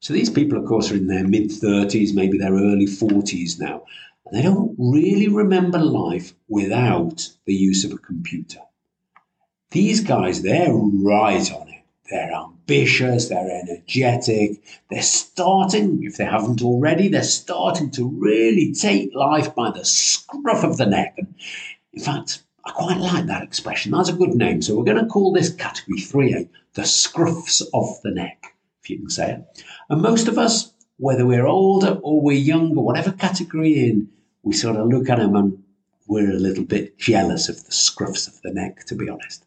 So 0.00 0.12
these 0.12 0.30
people, 0.30 0.58
of 0.58 0.66
course, 0.66 0.90
are 0.90 0.96
in 0.96 1.08
their 1.08 1.26
mid 1.26 1.50
30s, 1.50 2.14
maybe 2.14 2.38
their 2.38 2.54
early 2.54 2.86
40s 2.86 3.60
now, 3.60 3.82
they 4.32 4.42
don't 4.42 4.74
really 4.78 5.28
remember 5.28 5.78
life 5.78 6.32
without 6.48 7.28
the 7.44 7.54
use 7.54 7.84
of 7.84 7.92
a 7.92 7.98
computer. 7.98 8.60
These 9.70 10.00
guys, 10.00 10.42
they're 10.42 10.72
right 10.72 11.52
on 11.52 11.68
it. 11.68 11.82
They're 12.10 12.32
ambitious, 12.32 13.28
they're 13.28 13.62
energetic, 13.62 14.62
they're 14.90 15.02
starting, 15.02 16.02
if 16.02 16.16
they 16.16 16.24
haven't 16.24 16.62
already, 16.62 17.08
they're 17.08 17.22
starting 17.22 17.90
to 17.92 18.06
really 18.06 18.74
take 18.74 19.14
life 19.14 19.54
by 19.54 19.70
the 19.70 19.84
scruff 19.84 20.62
of 20.62 20.76
the 20.76 20.86
neck. 20.86 21.14
And 21.16 21.34
in 21.92 22.02
fact, 22.02 22.42
I 22.64 22.70
quite 22.72 22.98
like 22.98 23.26
that 23.26 23.42
expression. 23.42 23.92
That's 23.92 24.08
a 24.08 24.14
good 24.14 24.34
name. 24.34 24.62
So 24.62 24.76
we're 24.76 24.84
going 24.84 25.02
to 25.02 25.06
call 25.06 25.32
this 25.32 25.52
category 25.52 26.00
3A 26.00 26.48
the 26.74 26.82
scruffs 26.82 27.62
of 27.74 28.00
the 28.02 28.10
neck, 28.10 28.54
if 28.82 28.90
you 28.90 28.98
can 28.98 29.10
say 29.10 29.32
it. 29.32 29.64
And 29.90 30.00
most 30.00 30.28
of 30.28 30.38
us, 30.38 30.72
whether 30.96 31.26
we're 31.26 31.46
older 31.46 31.98
or 32.02 32.20
we're 32.20 32.36
younger, 32.36 32.80
whatever 32.80 33.12
category 33.12 33.88
in, 33.88 34.08
we 34.42 34.52
sort 34.52 34.76
of 34.76 34.88
look 34.88 35.08
at 35.08 35.18
them 35.18 35.36
and 35.36 35.62
we're 36.06 36.30
a 36.30 36.34
little 36.40 36.64
bit 36.64 36.98
jealous 36.98 37.48
of 37.48 37.64
the 37.64 37.70
scruffs 37.70 38.28
of 38.28 38.40
the 38.42 38.52
neck, 38.52 38.84
to 38.86 38.94
be 38.94 39.08
honest. 39.08 39.44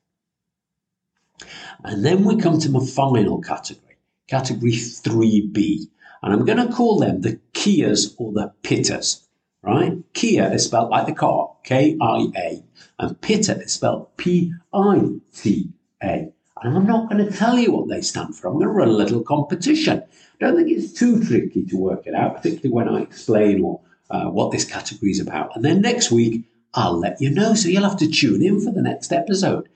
And 1.84 2.06
then 2.06 2.24
we 2.24 2.38
come 2.38 2.60
to 2.60 2.70
my 2.70 2.86
final 2.86 3.42
category, 3.42 3.98
category 4.28 4.72
3B. 4.72 5.88
And 6.24 6.34
I'm 6.34 6.46
going 6.46 6.66
to 6.66 6.74
call 6.74 7.00
them 7.00 7.22
the 7.22 7.40
Kias 7.54 8.16
or 8.18 8.32
the 8.32 8.54
Pittas, 8.64 9.26
right? 9.62 9.98
Kia 10.14 10.52
is 10.54 10.66
spelled 10.66 10.90
like 10.90 11.06
the 11.06 11.14
car, 11.14 11.56
K 11.64 11.98
I 12.02 12.28
A 12.38 12.64
and 13.00 13.20
Pitta 13.22 13.60
is 13.60 13.74
spelled 13.74 14.16
P 14.18 14.54
I 14.74 15.20
T 15.34 15.70
A. 16.04 16.32
And 16.62 16.78
I'm 16.78 16.88
not 16.88 17.10
going 17.10 17.24
to 17.24 17.32
tell 17.38 17.60
you 17.60 17.72
what 17.74 17.90
they 17.90 18.02
stand 18.02 18.36
for. 18.36 18.48
I'm 18.48 18.54
going 18.54 18.68
to 18.68 18.72
run 18.72 18.88
a 18.88 18.92
little 18.92 19.22
competition. 19.22 20.02
I 20.02 20.38
don't 20.40 20.56
think 20.56 20.70
it's 20.70 20.94
too 20.94 21.24
tricky 21.24 21.66
to 21.66 21.78
work 21.78 22.08
it 22.08 22.16
out, 22.16 22.38
particularly 22.38 22.70
when 22.70 22.90
I 22.90 23.02
explain 23.02 23.62
or, 23.62 23.82
uh, 24.10 24.26
what 24.26 24.52
this 24.52 24.66
category 24.66 25.12
is 25.12 25.20
about. 25.20 25.56
And 25.56 25.64
then 25.64 25.82
next 25.82 26.12
week, 26.12 26.44
I'll 26.74 26.98
let 27.00 27.22
you 27.22 27.30
know. 27.30 27.54
So 27.54 27.70
you'll 27.70 27.90
have 27.90 27.98
to 27.98 28.12
tune 28.12 28.44
in 28.44 28.62
for 28.62 28.72
the 28.72 28.82
next 28.82 29.12
episode. 29.12 29.70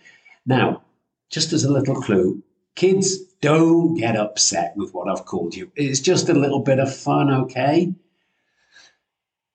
Now, 0.45 0.83
just 1.29 1.53
as 1.53 1.63
a 1.63 1.71
little 1.71 2.01
clue, 2.01 2.43
kids, 2.75 3.19
don't 3.41 3.95
get 3.95 4.15
upset 4.17 4.73
with 4.75 4.93
what 4.93 5.09
I've 5.09 5.25
called 5.25 5.55
you. 5.55 5.71
It's 5.75 5.99
just 5.99 6.29
a 6.29 6.33
little 6.33 6.59
bit 6.59 6.79
of 6.79 6.93
fun, 6.93 7.31
okay? 7.31 7.93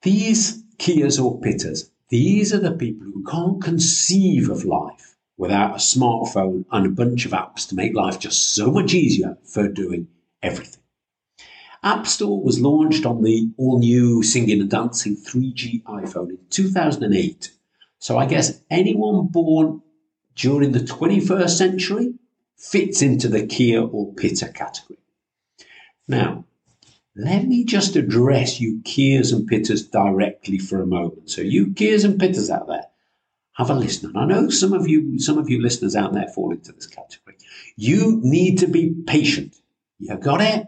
These 0.02 0.62
Kias 0.78 1.22
or 1.22 1.40
Pittas 1.40 1.90
these 2.14 2.54
are 2.54 2.60
the 2.60 2.70
people 2.70 3.08
who 3.08 3.24
can't 3.24 3.60
conceive 3.60 4.48
of 4.48 4.64
life 4.64 5.16
without 5.36 5.72
a 5.72 5.78
smartphone 5.78 6.64
and 6.70 6.86
a 6.86 6.90
bunch 6.90 7.26
of 7.26 7.32
apps 7.32 7.66
to 7.68 7.74
make 7.74 7.92
life 7.92 8.20
just 8.20 8.54
so 8.54 8.70
much 8.70 8.94
easier 8.94 9.36
for 9.42 9.66
doing 9.66 10.06
everything. 10.40 10.83
App 11.84 12.06
Store 12.06 12.42
was 12.42 12.60
launched 12.60 13.04
on 13.04 13.22
the 13.22 13.50
all 13.58 13.78
new 13.78 14.22
singing 14.22 14.60
and 14.60 14.70
dancing 14.70 15.16
3G 15.16 15.82
iPhone 15.84 16.30
in 16.30 16.38
2008. 16.48 17.50
So 17.98 18.16
I 18.16 18.24
guess 18.24 18.58
anyone 18.70 19.26
born 19.26 19.82
during 20.34 20.72
the 20.72 20.80
21st 20.80 21.50
century 21.50 22.14
fits 22.56 23.02
into 23.02 23.28
the 23.28 23.46
Kia 23.46 23.82
or 23.82 24.14
Pitta 24.14 24.48
category. 24.48 24.98
Now, 26.08 26.46
let 27.14 27.46
me 27.46 27.64
just 27.64 27.96
address 27.96 28.60
you 28.60 28.80
Kias 28.82 29.32
and 29.32 29.48
Pittas 29.48 29.90
directly 29.90 30.58
for 30.58 30.80
a 30.80 30.86
moment. 30.86 31.30
So 31.30 31.42
you 31.42 31.66
Kias 31.68 32.04
and 32.04 32.18
Pittas 32.18 32.50
out 32.50 32.66
there, 32.66 32.86
have 33.56 33.68
a 33.68 33.74
listen. 33.74 34.08
And 34.08 34.18
I 34.18 34.24
know 34.24 34.48
some 34.48 34.72
of 34.72 34.88
you, 34.88 35.18
some 35.18 35.36
of 35.36 35.50
you 35.50 35.60
listeners 35.60 35.94
out 35.94 36.14
there 36.14 36.28
fall 36.28 36.50
into 36.50 36.72
this 36.72 36.86
category. 36.86 37.36
You 37.76 38.20
need 38.22 38.58
to 38.60 38.68
be 38.68 38.94
patient. 39.06 39.54
You 39.98 40.16
got 40.16 40.40
it? 40.40 40.66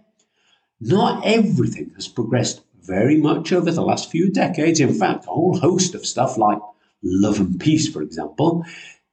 Not 0.81 1.25
everything 1.25 1.93
has 1.95 2.09
progressed 2.09 2.63
very 2.83 3.17
much 3.17 3.53
over 3.53 3.71
the 3.71 3.83
last 3.83 4.11
few 4.11 4.31
decades. 4.31 4.81
In 4.81 4.93
fact, 4.95 5.25
a 5.25 5.31
whole 5.31 5.59
host 5.59 5.95
of 5.95 6.07
stuff 6.07 6.37
like 6.37 6.59
love 7.03 7.41
and 7.41 7.59
peace, 7.59 7.89
for 7.89 8.03
example, 8.03 8.65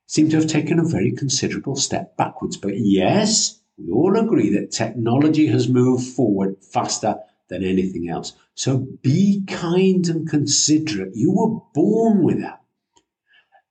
seem 0.05 0.29
to 0.29 0.35
have 0.37 0.47
taken 0.47 0.79
a 0.79 0.83
very 0.83 1.11
considerable 1.11 1.75
step 1.75 2.17
backwards. 2.17 2.57
But 2.57 2.77
yes, 2.77 3.59
we 3.77 3.91
all 3.91 4.17
agree 4.17 4.49
that 4.49 4.71
technology 4.71 5.47
has 5.47 5.67
moved 5.69 6.05
forward 6.05 6.57
faster 6.61 7.15
than 7.49 7.63
anything 7.63 8.09
else. 8.09 8.33
So 8.55 8.85
be 9.01 9.43
kind 9.47 10.07
and 10.07 10.29
considerate. 10.29 11.15
You 11.15 11.31
were 11.31 11.61
born 11.73 12.23
with 12.23 12.41
that. 12.41 12.61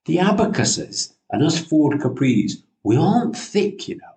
The 0.06 0.18
abacuses 0.18 1.14
and 1.30 1.44
us 1.44 1.58
Ford 1.58 2.00
Capris, 2.00 2.54
we 2.82 2.96
aren't 2.96 3.36
thick, 3.36 3.88
you 3.88 3.96
know. 3.96 4.11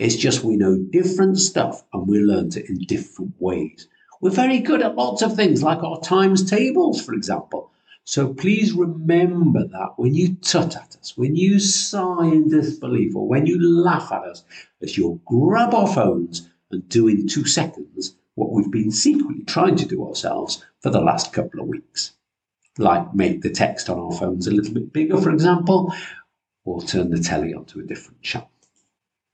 It's 0.00 0.16
just 0.16 0.42
we 0.42 0.56
know 0.56 0.78
different 0.78 1.38
stuff 1.38 1.84
and 1.92 2.08
we 2.08 2.20
learned 2.20 2.56
it 2.56 2.70
in 2.70 2.78
different 2.78 3.34
ways. 3.38 3.86
We're 4.22 4.30
very 4.30 4.58
good 4.58 4.80
at 4.80 4.96
lots 4.96 5.20
of 5.20 5.36
things, 5.36 5.62
like 5.62 5.82
our 5.82 6.00
times 6.00 6.48
tables, 6.48 7.04
for 7.04 7.12
example. 7.12 7.70
So 8.04 8.32
please 8.32 8.72
remember 8.72 9.68
that 9.68 9.90
when 9.98 10.14
you 10.14 10.36
tut 10.36 10.74
at 10.74 10.96
us, 10.98 11.18
when 11.18 11.36
you 11.36 11.60
sigh 11.60 12.24
in 12.24 12.48
disbelief, 12.48 13.14
or 13.14 13.28
when 13.28 13.44
you 13.44 13.62
laugh 13.62 14.10
at 14.10 14.22
us, 14.22 14.42
as 14.80 14.96
you'll 14.96 15.20
grab 15.26 15.74
our 15.74 15.86
phones 15.86 16.48
and 16.70 16.88
do 16.88 17.06
in 17.06 17.28
two 17.28 17.44
seconds 17.44 18.16
what 18.36 18.52
we've 18.52 18.70
been 18.70 18.90
secretly 18.90 19.44
trying 19.44 19.76
to 19.76 19.84
do 19.84 20.08
ourselves 20.08 20.64
for 20.80 20.88
the 20.88 21.02
last 21.02 21.34
couple 21.34 21.60
of 21.60 21.68
weeks. 21.68 22.12
Like 22.78 23.14
make 23.14 23.42
the 23.42 23.50
text 23.50 23.90
on 23.90 23.98
our 23.98 24.12
phones 24.12 24.46
a 24.46 24.50
little 24.50 24.72
bit 24.72 24.94
bigger, 24.94 25.20
for 25.20 25.30
example, 25.30 25.92
or 26.64 26.80
turn 26.80 27.10
the 27.10 27.18
telly 27.20 27.52
onto 27.52 27.80
a 27.80 27.82
different 27.82 28.22
channel. 28.22 28.48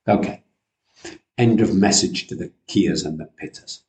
Okay, 0.09 0.43
end 1.37 1.61
of 1.61 1.75
message 1.75 2.27
to 2.27 2.35
the 2.35 2.51
Kias 2.67 3.05
and 3.05 3.19
the 3.19 3.29
Pittas. 3.41 3.81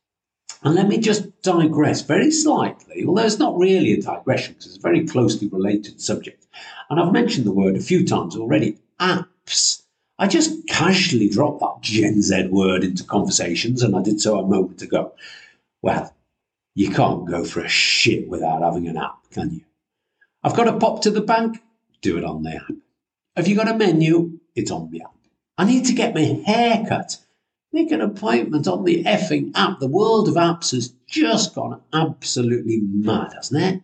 And 0.61 0.75
let 0.75 0.87
me 0.87 0.97
just 0.97 1.41
digress 1.41 2.01
very 2.01 2.31
slightly, 2.31 3.05
although 3.05 3.23
it's 3.23 3.39
not 3.39 3.57
really 3.57 3.93
a 3.93 4.01
digression 4.01 4.53
because 4.53 4.67
it's 4.67 4.77
a 4.77 4.81
very 4.81 5.07
closely 5.07 5.47
related 5.47 6.01
subject. 6.01 6.47
And 6.89 6.99
I've 6.99 7.13
mentioned 7.13 7.45
the 7.45 7.51
word 7.51 7.77
a 7.77 7.81
few 7.81 8.05
times 8.05 8.35
already 8.35 8.77
apps. 8.99 9.83
I 10.17 10.27
just 10.27 10.67
casually 10.67 11.29
dropped 11.29 11.61
that 11.61 11.77
Gen 11.81 12.21
Z 12.21 12.47
word 12.47 12.83
into 12.83 13.05
conversations, 13.05 13.81
and 13.81 13.95
I 13.95 14.01
did 14.01 14.19
so 14.19 14.37
a 14.37 14.45
moment 14.45 14.81
ago. 14.81 15.13
Well, 15.81 16.13
you 16.75 16.89
can't 16.91 17.25
go 17.25 17.45
for 17.45 17.61
a 17.61 17.69
shit 17.69 18.27
without 18.27 18.61
having 18.61 18.87
an 18.89 18.97
app, 18.97 19.29
can 19.31 19.51
you? 19.51 19.61
I've 20.43 20.55
got 20.55 20.65
to 20.65 20.77
pop 20.77 21.01
to 21.03 21.11
the 21.11 21.21
bank, 21.21 21.61
do 22.01 22.17
it 22.17 22.25
on 22.25 22.43
the 22.43 22.55
app. 22.55 22.71
Have 23.37 23.47
you 23.47 23.55
got 23.55 23.69
a 23.69 23.77
menu? 23.77 24.39
It's 24.55 24.71
on 24.71 24.91
the 24.91 25.03
app. 25.03 25.15
I 25.57 25.63
need 25.63 25.85
to 25.85 25.93
get 25.93 26.13
my 26.13 26.41
hair 26.45 26.85
cut. 26.87 27.17
Make 27.71 27.91
an 27.91 28.01
appointment 28.01 28.67
on 28.67 28.83
the 28.83 29.03
effing 29.03 29.51
app. 29.53 29.79
The 29.79 29.87
world 29.87 30.27
of 30.27 30.33
apps 30.33 30.71
has 30.71 30.93
just 31.07 31.53
gone 31.53 31.81
absolutely 31.93 32.79
mad, 32.81 33.33
hasn't 33.33 33.63
it? 33.63 33.81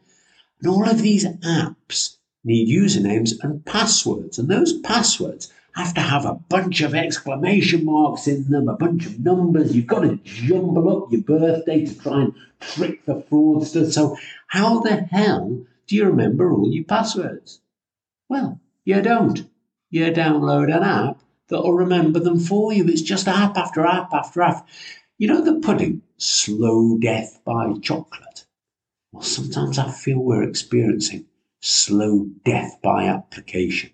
And 0.59 0.67
all 0.67 0.89
of 0.89 1.01
these 1.01 1.25
apps 1.25 2.17
need 2.43 2.67
usernames 2.67 3.33
and 3.43 3.63
passwords. 3.63 4.39
And 4.39 4.49
those 4.49 4.79
passwords 4.79 5.51
have 5.75 5.93
to 5.93 6.01
have 6.01 6.25
a 6.25 6.33
bunch 6.33 6.81
of 6.81 6.95
exclamation 6.95 7.85
marks 7.85 8.27
in 8.27 8.49
them, 8.49 8.69
a 8.69 8.75
bunch 8.75 9.05
of 9.05 9.19
numbers. 9.19 9.75
You've 9.75 9.87
got 9.87 10.01
to 10.01 10.15
jumble 10.23 11.03
up 11.03 11.11
your 11.11 11.21
birthday 11.21 11.85
to 11.85 11.99
try 11.99 12.21
and 12.21 12.33
trick 12.61 13.05
the 13.05 13.21
fraudster. 13.29 13.91
So, 13.91 14.17
how 14.47 14.79
the 14.79 14.95
hell 14.95 15.65
do 15.85 15.95
you 15.95 16.05
remember 16.05 16.51
all 16.51 16.71
your 16.71 16.85
passwords? 16.85 17.61
Well, 18.29 18.59
you 18.83 19.01
don't. 19.01 19.47
You 19.91 20.05
download 20.11 20.75
an 20.75 20.83
app 20.83 21.21
that'll 21.47 21.73
remember 21.73 22.19
them 22.19 22.39
for 22.39 22.73
you. 22.73 22.87
It's 22.87 23.01
just 23.01 23.27
app 23.27 23.57
after 23.57 23.85
app 23.85 24.13
after 24.13 24.41
app. 24.41 24.67
You 25.17 25.27
know 25.27 25.41
the 25.41 25.59
pudding, 25.59 26.01
slow 26.17 26.97
death 26.97 27.39
by 27.45 27.73
chocolate? 27.81 28.45
Well, 29.11 29.23
sometimes 29.23 29.79
I 29.79 29.91
feel 29.91 30.19
we're 30.19 30.43
experiencing 30.43 31.25
slow 31.61 32.27
death 32.43 32.79
by 32.81 33.05
application. 33.05 33.91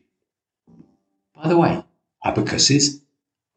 By 1.35 1.47
the 1.47 1.57
way, 1.57 1.83
abacuses, 2.23 3.01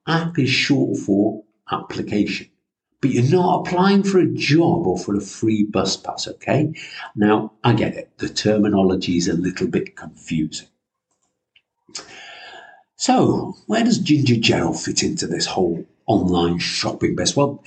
app 0.06 0.38
is 0.38 0.50
short 0.50 0.98
for 0.98 1.44
application. 1.70 2.48
But 3.00 3.10
you're 3.10 3.30
not 3.30 3.60
applying 3.60 4.02
for 4.02 4.18
a 4.18 4.32
job 4.32 4.86
or 4.86 4.98
for 4.98 5.14
a 5.14 5.20
free 5.20 5.64
bus 5.64 5.96
pass, 5.96 6.26
okay? 6.26 6.72
Now, 7.14 7.52
I 7.62 7.74
get 7.74 7.94
it. 7.94 8.16
The 8.16 8.28
terminology 8.30 9.16
is 9.18 9.28
a 9.28 9.34
little 9.34 9.66
bit 9.66 9.96
confusing. 9.96 10.68
So, 13.06 13.54
where 13.66 13.84
does 13.84 13.98
Ginger 13.98 14.36
Gerald 14.36 14.80
fit 14.80 15.02
into 15.02 15.26
this 15.26 15.44
whole 15.44 15.84
online 16.06 16.58
shopping 16.58 17.14
best? 17.14 17.36
Well, 17.36 17.62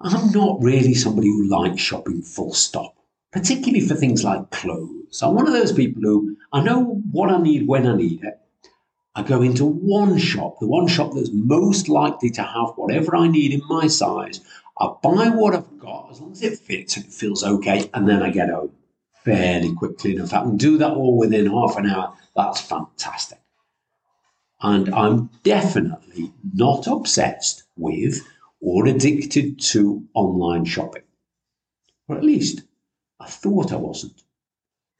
I'm 0.00 0.32
not 0.32 0.60
really 0.60 0.92
somebody 0.92 1.28
who 1.28 1.46
likes 1.46 1.80
shopping 1.80 2.20
full 2.20 2.52
stop, 2.52 2.96
particularly 3.30 3.86
for 3.86 3.94
things 3.94 4.24
like 4.24 4.50
clothes. 4.50 5.22
I'm 5.22 5.36
one 5.36 5.46
of 5.46 5.52
those 5.52 5.70
people 5.70 6.02
who 6.02 6.36
I 6.52 6.64
know 6.64 7.00
what 7.12 7.30
I 7.30 7.40
need 7.40 7.68
when 7.68 7.86
I 7.86 7.94
need 7.94 8.24
it, 8.24 8.40
I 9.14 9.22
go 9.22 9.40
into 9.40 9.64
one 9.64 10.18
shop, 10.18 10.58
the 10.58 10.66
one 10.66 10.88
shop 10.88 11.12
that's 11.14 11.30
most 11.32 11.88
likely 11.88 12.30
to 12.30 12.42
have 12.42 12.70
whatever 12.74 13.14
I 13.14 13.28
need 13.28 13.52
in 13.52 13.62
my 13.68 13.86
size. 13.86 14.40
I 14.80 14.88
buy 15.00 15.28
what 15.28 15.54
I've 15.54 15.78
got 15.78 16.08
as 16.10 16.20
long 16.20 16.32
as 16.32 16.42
it 16.42 16.58
fits 16.58 16.96
and 16.96 17.06
it 17.06 17.12
feels 17.12 17.44
okay, 17.44 17.88
and 17.94 18.08
then 18.08 18.20
I 18.20 18.30
get 18.30 18.50
home 18.50 18.72
fairly 19.22 19.72
quickly. 19.76 20.16
And 20.16 20.24
if 20.24 20.34
I 20.34 20.42
can 20.42 20.56
do 20.56 20.76
that 20.78 20.90
all 20.90 21.16
within 21.16 21.46
half 21.46 21.76
an 21.76 21.86
hour, 21.86 22.16
that's 22.34 22.60
fantastic. 22.60 23.38
And 24.64 24.94
I'm 24.94 25.28
definitely 25.42 26.32
not 26.54 26.86
obsessed 26.86 27.64
with 27.76 28.26
or 28.62 28.86
addicted 28.86 29.60
to 29.60 30.08
online 30.14 30.64
shopping. 30.64 31.02
Or 32.08 32.16
at 32.16 32.24
least 32.24 32.62
I 33.20 33.26
thought 33.26 33.74
I 33.74 33.76
wasn't. 33.76 34.22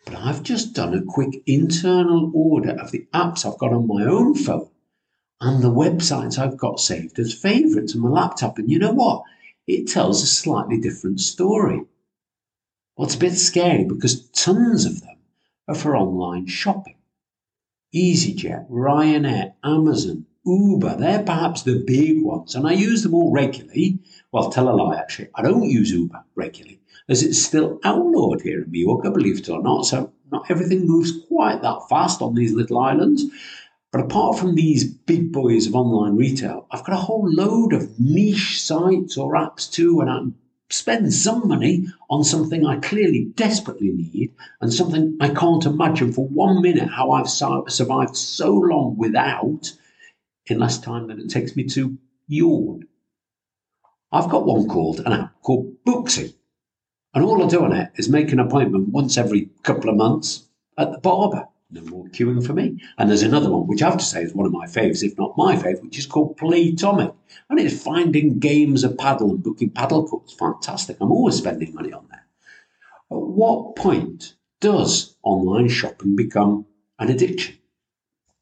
But 0.04 0.16
I've 0.16 0.42
just 0.42 0.74
done 0.74 0.92
a 0.92 1.02
quick 1.02 1.42
internal 1.46 2.30
order 2.34 2.72
of 2.72 2.90
the 2.90 3.06
apps 3.14 3.46
I've 3.46 3.58
got 3.58 3.72
on 3.72 3.86
my 3.86 4.04
own 4.04 4.34
phone 4.34 4.68
and 5.40 5.62
the 5.62 5.70
websites 5.70 6.38
I've 6.38 6.58
got 6.58 6.78
saved 6.78 7.18
as 7.18 7.32
favorites 7.32 7.94
on 7.94 8.02
my 8.02 8.10
laptop. 8.10 8.58
And 8.58 8.70
you 8.70 8.78
know 8.78 8.92
what? 8.92 9.22
It 9.66 9.88
tells 9.88 10.22
a 10.22 10.26
slightly 10.26 10.78
different 10.78 11.20
story. 11.20 11.80
Well, 12.96 13.06
it's 13.06 13.14
a 13.14 13.18
bit 13.18 13.32
scary 13.32 13.84
because 13.84 14.28
tons 14.28 14.84
of 14.84 15.00
them 15.00 15.16
are 15.68 15.74
for 15.74 15.96
online 15.96 16.48
shopping. 16.48 16.93
EasyJet, 17.94 18.68
Ryanair, 18.70 19.54
Amazon, 19.62 20.26
Uber, 20.44 20.96
they're 20.96 21.22
perhaps 21.22 21.62
the 21.62 21.82
big 21.86 22.22
ones, 22.22 22.54
and 22.54 22.66
I 22.66 22.72
use 22.72 23.02
them 23.02 23.14
all 23.14 23.32
regularly. 23.32 24.00
Well, 24.32 24.50
tell 24.50 24.68
a 24.68 24.74
lie, 24.74 24.96
actually. 24.96 25.28
I 25.34 25.42
don't 25.42 25.70
use 25.70 25.90
Uber 25.92 26.24
regularly, 26.34 26.80
as 27.08 27.22
it's 27.22 27.40
still 27.40 27.78
outlawed 27.84 28.42
here 28.42 28.62
in 28.62 28.70
Mallorca, 28.70 29.10
believe 29.10 29.38
it 29.38 29.48
or 29.48 29.62
not. 29.62 29.86
So 29.86 30.12
not 30.32 30.50
everything 30.50 30.86
moves 30.86 31.12
quite 31.28 31.62
that 31.62 31.88
fast 31.88 32.20
on 32.20 32.34
these 32.34 32.52
little 32.52 32.78
islands. 32.78 33.24
But 33.92 34.00
apart 34.00 34.38
from 34.38 34.56
these 34.56 34.92
big 34.92 35.32
boys 35.32 35.68
of 35.68 35.76
online 35.76 36.16
retail, 36.16 36.66
I've 36.72 36.84
got 36.84 36.94
a 36.94 37.00
whole 37.00 37.30
load 37.30 37.72
of 37.72 37.98
niche 38.00 38.60
sites 38.60 39.16
or 39.16 39.34
apps 39.34 39.70
too, 39.70 40.00
and 40.00 40.10
I 40.10 40.18
spend 40.70 41.12
some 41.12 41.46
money 41.46 41.86
on 42.10 42.24
something 42.24 42.64
I 42.64 42.80
clearly 42.80 43.26
desperately 43.34 43.92
need 43.92 44.34
and 44.60 44.72
something 44.72 45.16
I 45.20 45.28
can't 45.28 45.64
imagine 45.66 46.12
for 46.12 46.26
one 46.26 46.62
minute 46.62 46.88
how 46.88 47.10
I've 47.10 47.28
survived 47.28 48.16
so 48.16 48.52
long 48.52 48.96
without 48.96 49.72
in 50.46 50.58
less 50.58 50.78
time 50.78 51.08
than 51.08 51.20
it 51.20 51.30
takes 51.30 51.56
me 51.56 51.64
to 51.64 51.96
yawn. 52.28 52.86
I've 54.12 54.30
got 54.30 54.46
one 54.46 54.68
called 54.68 55.00
an 55.00 55.12
app 55.12 55.42
called 55.42 55.74
Booksy. 55.84 56.34
And 57.14 57.24
all 57.24 57.44
I 57.44 57.48
do 57.48 57.64
on 57.64 57.72
it 57.72 57.90
is 57.96 58.08
make 58.08 58.32
an 58.32 58.40
appointment 58.40 58.88
once 58.88 59.16
every 59.16 59.50
couple 59.62 59.90
of 59.90 59.96
months 59.96 60.46
at 60.76 60.92
the 60.92 60.98
barber. 60.98 61.46
No 61.74 61.82
more 61.82 62.06
queuing 62.10 62.46
for 62.46 62.52
me. 62.52 62.80
And 62.98 63.10
there's 63.10 63.24
another 63.24 63.50
one, 63.50 63.66
which 63.66 63.82
I 63.82 63.90
have 63.90 63.98
to 63.98 64.04
say 64.04 64.22
is 64.22 64.32
one 64.32 64.46
of 64.46 64.52
my 64.52 64.68
favourites, 64.68 65.02
if 65.02 65.18
not 65.18 65.36
my 65.36 65.56
favourite, 65.56 65.82
which 65.82 65.98
is 65.98 66.06
called 66.06 66.36
Play 66.36 66.70
Playtomic. 66.70 67.12
And 67.50 67.58
it's 67.58 67.82
finding 67.82 68.38
games 68.38 68.84
of 68.84 68.92
padel 68.92 69.30
and 69.30 69.42
booking 69.42 69.70
padel 69.70 70.08
courts. 70.08 70.34
Fantastic. 70.34 70.98
I'm 71.00 71.10
always 71.10 71.34
spending 71.34 71.74
money 71.74 71.92
on 71.92 72.06
there. 72.08 72.26
At 73.10 73.18
what 73.18 73.74
point 73.74 74.36
does 74.60 75.16
online 75.24 75.68
shopping 75.68 76.14
become 76.14 76.64
an 77.00 77.10
addiction? 77.10 77.58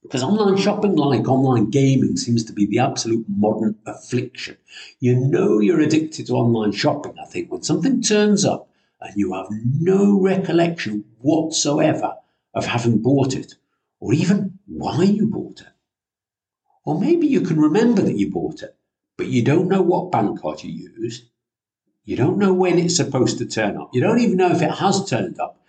Because 0.03 0.23
online 0.23 0.59
shopping, 0.59 0.97
like 0.97 1.27
online 1.27 1.71
gaming, 1.71 2.19
seems 2.19 2.45
to 2.45 2.53
be 2.53 2.67
the 2.67 2.81
absolute 2.81 3.25
modern 3.29 3.79
affliction. 3.87 4.59
You 5.01 5.17
know 5.17 5.59
you're 5.59 5.81
addicted 5.81 6.27
to 6.27 6.35
online 6.35 6.73
shopping, 6.73 7.15
I 7.19 7.25
think, 7.25 7.51
when 7.51 7.63
something 7.63 8.03
turns 8.03 8.45
up 8.45 8.69
and 9.01 9.17
you 9.17 9.33
have 9.33 9.47
no 9.51 10.21
recollection 10.21 11.07
whatsoever 11.21 12.17
of 12.55 12.67
having 12.67 13.03
bought 13.03 13.35
it, 13.35 13.55
or 14.01 14.13
even 14.13 14.59
why 14.67 15.05
you 15.05 15.27
bought 15.27 15.61
it. 15.61 15.67
Or 16.85 17.01
maybe 17.01 17.27
you 17.27 17.41
can 17.43 17.61
remember 17.61 18.03
that 18.03 18.19
you 18.19 18.31
bought 18.31 18.63
it, 18.63 18.77
but 19.17 19.29
you 19.29 19.43
don't 19.43 19.69
know 19.69 19.83
what 19.83 20.11
bank 20.11 20.41
card 20.41 20.63
you 20.63 20.91
used. 20.99 21.25
You 22.05 22.17
don't 22.17 22.39
know 22.39 22.53
when 22.53 22.79
it's 22.79 22.97
supposed 22.97 23.39
to 23.39 23.47
turn 23.47 23.77
up. 23.77 23.91
You 23.93 24.01
don't 24.01 24.19
even 24.19 24.37
know 24.37 24.51
if 24.51 24.61
it 24.61 24.73
has 24.73 25.09
turned 25.09 25.39
up 25.39 25.63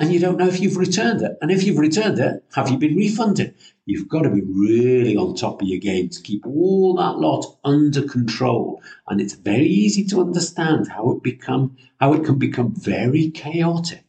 and 0.00 0.12
you 0.12 0.20
don't 0.20 0.36
know 0.36 0.46
if 0.46 0.60
you've 0.60 0.76
returned 0.76 1.22
it. 1.22 1.36
And 1.42 1.50
if 1.50 1.64
you've 1.64 1.78
returned 1.78 2.20
it, 2.20 2.44
have 2.54 2.70
you 2.70 2.78
been 2.78 2.96
refunded? 2.96 3.54
You've 3.84 4.08
got 4.08 4.22
to 4.22 4.30
be 4.30 4.42
really 4.42 5.16
on 5.16 5.34
top 5.34 5.60
of 5.60 5.66
your 5.68 5.80
game 5.80 6.08
to 6.10 6.22
keep 6.22 6.46
all 6.46 6.94
that 6.96 7.18
lot 7.18 7.58
under 7.64 8.02
control. 8.02 8.80
And 9.08 9.20
it's 9.20 9.34
very 9.34 9.66
easy 9.66 10.04
to 10.06 10.20
understand 10.20 10.88
how 10.88 11.10
it 11.10 11.22
become 11.22 11.76
how 11.98 12.12
it 12.12 12.24
can 12.24 12.38
become 12.38 12.72
very 12.74 13.30
chaotic. 13.30 14.04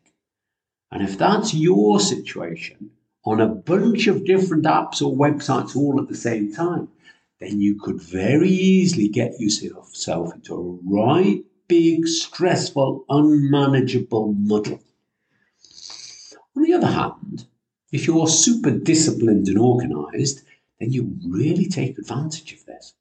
And 0.91 1.03
if 1.03 1.17
that's 1.17 1.53
your 1.53 1.99
situation 1.99 2.91
on 3.25 3.41
a 3.41 3.47
bunch 3.47 4.07
of 4.07 4.25
different 4.25 4.65
apps 4.65 5.01
or 5.01 5.15
websites 5.15 5.75
all 5.75 5.99
at 6.01 6.07
the 6.07 6.15
same 6.15 6.53
time, 6.53 6.87
then 7.39 7.61
you 7.61 7.79
could 7.79 8.01
very 8.01 8.49
easily 8.49 9.07
get 9.07 9.39
yourself 9.39 10.33
into 10.33 10.55
a 10.55 10.89
right 10.89 11.43
big, 11.69 12.07
stressful, 12.07 13.05
unmanageable 13.07 14.33
muddle. 14.33 14.81
On 16.57 16.63
the 16.63 16.73
other 16.73 16.87
hand, 16.87 17.45
if 17.91 18.07
you're 18.07 18.27
super 18.27 18.71
disciplined 18.71 19.47
and 19.47 19.57
organized, 19.57 20.41
then 20.79 20.91
you 20.91 21.15
really 21.25 21.67
take 21.67 21.97
advantage 21.97 22.53
of 22.53 22.65
this. 22.65 22.93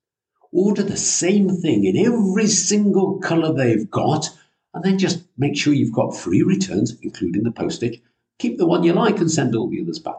Order 0.53 0.83
the 0.83 0.97
same 0.97 1.49
thing 1.49 1.85
in 1.85 1.97
every 1.97 2.47
single 2.47 3.19
color 3.19 3.53
they've 3.53 3.91
got, 3.91 4.31
and 4.75 4.85
then 4.85 4.99
just 4.99 5.25
make 5.37 5.57
sure 5.57 5.73
you've 5.73 5.95
got 5.95 6.17
free 6.17 6.43
returns, 6.43 6.97
including 7.03 7.43
the 7.43 7.51
postage. 7.51 8.01
Keep 8.39 8.59
the 8.59 8.67
one 8.67 8.85
you 8.85 8.93
like 8.93 9.19
and 9.19 9.31
send 9.31 9.55
all 9.55 9.69
the 9.69 9.81
others 9.81 9.99
back. 9.99 10.17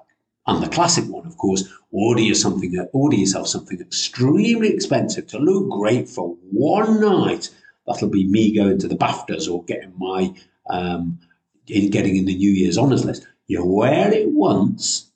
And 0.48 0.64
the 0.64 0.70
classic 0.70 1.06
one, 1.06 1.28
of 1.28 1.38
course, 1.38 1.72
order, 1.92 2.22
you 2.22 2.34
something, 2.34 2.76
order 2.92 3.16
yourself 3.16 3.48
something 3.48 3.80
extremely 3.80 4.70
expensive 4.70 5.28
to 5.28 5.38
look 5.38 5.70
great 5.70 6.10
for 6.10 6.36
one 6.52 7.00
night. 7.00 7.50
That'll 7.86 8.10
be 8.10 8.26
me 8.26 8.56
going 8.56 8.80
to 8.80 8.88
the 8.88 8.98
BAFTAs 8.98 9.50
or 9.50 9.64
getting 9.64 9.94
my 9.98 10.34
um, 10.70 11.20
in 11.68 11.90
getting 11.92 12.18
in 12.18 12.26
the 12.26 12.36
New 12.36 12.52
Year's 12.52 12.78
honours 12.78 13.06
list. 13.06 13.28
You 13.48 13.64
wear 13.66 14.12
it 14.12 14.30
once 14.30 15.12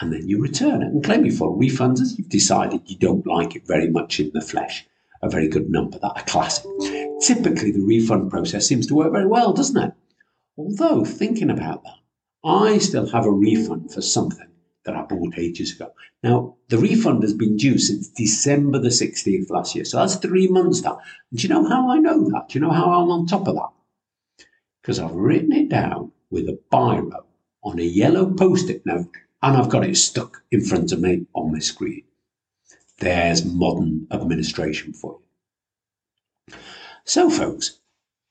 and 0.00 0.12
then 0.12 0.28
you 0.28 0.40
return 0.40 0.82
it 0.82 0.92
and 0.92 1.02
claim 1.04 1.24
your 1.24 1.34
full 1.34 1.58
refunds 1.58 2.00
as 2.00 2.18
you've 2.18 2.28
decided 2.28 2.82
you 2.86 2.96
don't 2.96 3.26
like 3.26 3.56
it 3.56 3.66
very 3.66 3.88
much 3.88 4.20
in 4.20 4.30
the 4.32 4.40
flesh. 4.40 4.86
A 5.22 5.28
very 5.28 5.48
good 5.48 5.70
number, 5.70 5.98
that 5.98 6.12
a 6.16 6.22
classic. 6.22 6.66
Typically, 7.20 7.72
the 7.72 7.84
refund 7.84 8.30
process 8.30 8.66
seems 8.66 8.86
to 8.86 8.94
work 8.94 9.12
very 9.12 9.26
well, 9.26 9.52
doesn't 9.52 9.82
it? 9.82 9.92
Although, 10.56 11.04
thinking 11.04 11.50
about 11.50 11.84
that, 11.84 11.98
I 12.44 12.78
still 12.78 13.10
have 13.10 13.26
a 13.26 13.30
refund 13.30 13.92
for 13.92 14.02
something 14.02 14.48
that 14.84 14.96
I 14.96 15.02
bought 15.02 15.38
ages 15.38 15.72
ago. 15.72 15.92
Now, 16.22 16.56
the 16.68 16.78
refund 16.78 17.22
has 17.22 17.34
been 17.34 17.56
due 17.56 17.78
since 17.78 18.08
December 18.08 18.78
the 18.78 18.88
16th 18.88 19.50
last 19.50 19.74
year. 19.74 19.84
So 19.84 19.98
that's 19.98 20.16
three 20.16 20.48
months 20.48 20.82
now. 20.82 21.00
And 21.30 21.38
do 21.38 21.46
you 21.46 21.52
know 21.52 21.68
how 21.68 21.90
I 21.90 21.98
know 21.98 22.28
that? 22.30 22.48
Do 22.48 22.58
you 22.58 22.64
know 22.64 22.72
how 22.72 22.92
I'm 22.92 23.10
on 23.10 23.26
top 23.26 23.46
of 23.48 23.56
that? 23.56 23.70
because 24.88 25.00
I've 25.00 25.14
written 25.14 25.52
it 25.52 25.68
down 25.68 26.12
with 26.30 26.48
a 26.48 26.58
biro 26.72 27.24
on 27.62 27.78
a 27.78 27.82
yellow 27.82 28.32
post 28.32 28.70
it 28.70 28.86
note 28.86 29.14
and 29.42 29.54
I've 29.54 29.68
got 29.68 29.84
it 29.84 29.98
stuck 29.98 30.42
in 30.50 30.62
front 30.62 30.92
of 30.92 31.00
me 31.00 31.26
on 31.34 31.52
my 31.52 31.58
screen. 31.58 32.04
There's 32.98 33.44
modern 33.44 34.06
administration 34.10 34.94
for 34.94 35.18
you. 35.20 35.27
So, 37.08 37.30
folks, 37.30 37.80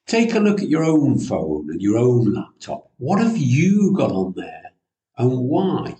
take 0.05 0.35
a 0.35 0.39
look 0.39 0.61
at 0.61 0.69
your 0.69 0.83
own 0.83 1.17
phone 1.17 1.71
and 1.71 1.81
your 1.81 1.97
own 1.97 2.31
laptop. 2.35 2.91
What 2.97 3.19
have 3.19 3.35
you 3.35 3.91
got 3.97 4.11
on 4.11 4.35
there 4.35 4.71
and 5.17 5.49
why? 5.49 5.95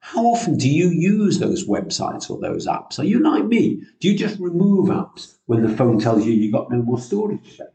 How 0.00 0.24
often 0.26 0.56
do 0.56 0.68
you 0.68 0.88
use 0.88 1.38
those 1.38 1.68
websites 1.68 2.28
or 2.28 2.40
those 2.40 2.66
apps? 2.66 2.98
Are 2.98 3.04
you 3.04 3.20
like 3.20 3.44
me? 3.44 3.84
Do 4.00 4.10
you 4.10 4.18
just 4.18 4.40
remove 4.40 4.88
apps 4.88 5.36
when 5.46 5.62
the 5.62 5.76
phone 5.76 6.00
tells 6.00 6.26
you 6.26 6.32
you've 6.32 6.52
got 6.52 6.72
no 6.72 6.82
more 6.82 6.98
storage 6.98 7.54
space? 7.54 7.68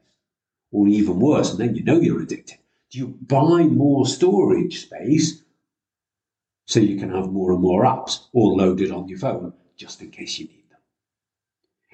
or 0.73 0.89
even 0.89 1.21
worse, 1.21 1.51
and 1.51 1.59
then 1.59 1.73
you 1.73 1.83
know 1.85 2.01
you're 2.01 2.21
addicted. 2.21 2.57
Do 2.91 2.97
you 2.97 3.07
buy 3.07 3.63
more 3.63 4.05
storage 4.05 4.81
space 4.81 5.41
so 6.67 6.81
you 6.81 6.99
can 6.99 7.09
have 7.13 7.31
more 7.31 7.53
and 7.53 7.61
more 7.61 7.85
apps 7.85 8.25
all 8.33 8.57
loaded 8.57 8.91
on 8.91 9.07
your 9.07 9.19
phone 9.19 9.53
just 9.77 10.01
in 10.01 10.11
case 10.11 10.37
you 10.37 10.47
need? 10.47 10.64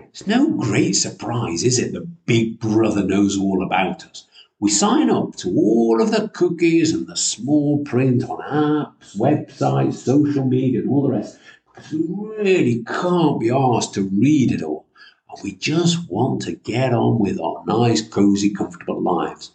It's 0.10 0.28
no 0.28 0.52
great 0.52 0.94
surprise, 0.94 1.64
is 1.64 1.80
it, 1.80 1.94
that 1.94 2.26
Big 2.26 2.60
Brother 2.60 3.04
knows 3.04 3.38
all 3.38 3.64
about 3.64 4.06
us. 4.06 4.26
We 4.60 4.70
sign 4.70 5.10
up 5.10 5.36
to 5.38 5.50
all 5.50 6.02
of 6.02 6.12
the 6.12 6.28
cookies 6.30 6.94
and 6.94 7.08
the 7.08 7.18
small 7.18 7.84
print 7.84 8.24
on 8.24 8.40
apps, 8.42 9.18
websites, 9.18 9.96
social 9.96 10.46
media, 10.46 10.82
and 10.82 10.90
all 10.90 11.04
the 11.04 11.14
rest 11.14 11.40
because 11.74 11.92
we 11.94 12.06
really 12.38 12.84
can't 12.84 13.40
be 13.40 13.50
asked 13.50 13.94
to 13.96 14.04
read 14.10 14.52
it 14.52 14.62
all 14.62 14.86
and 15.30 15.44
we 15.44 15.54
just 15.54 16.10
want 16.10 16.42
to 16.42 16.54
get 16.54 16.94
on 16.94 17.20
with 17.20 17.40
our 17.40 17.64
nice, 17.66 18.02
cozy, 18.02 18.50
comfortable 18.50 19.02
lives. 19.02 19.52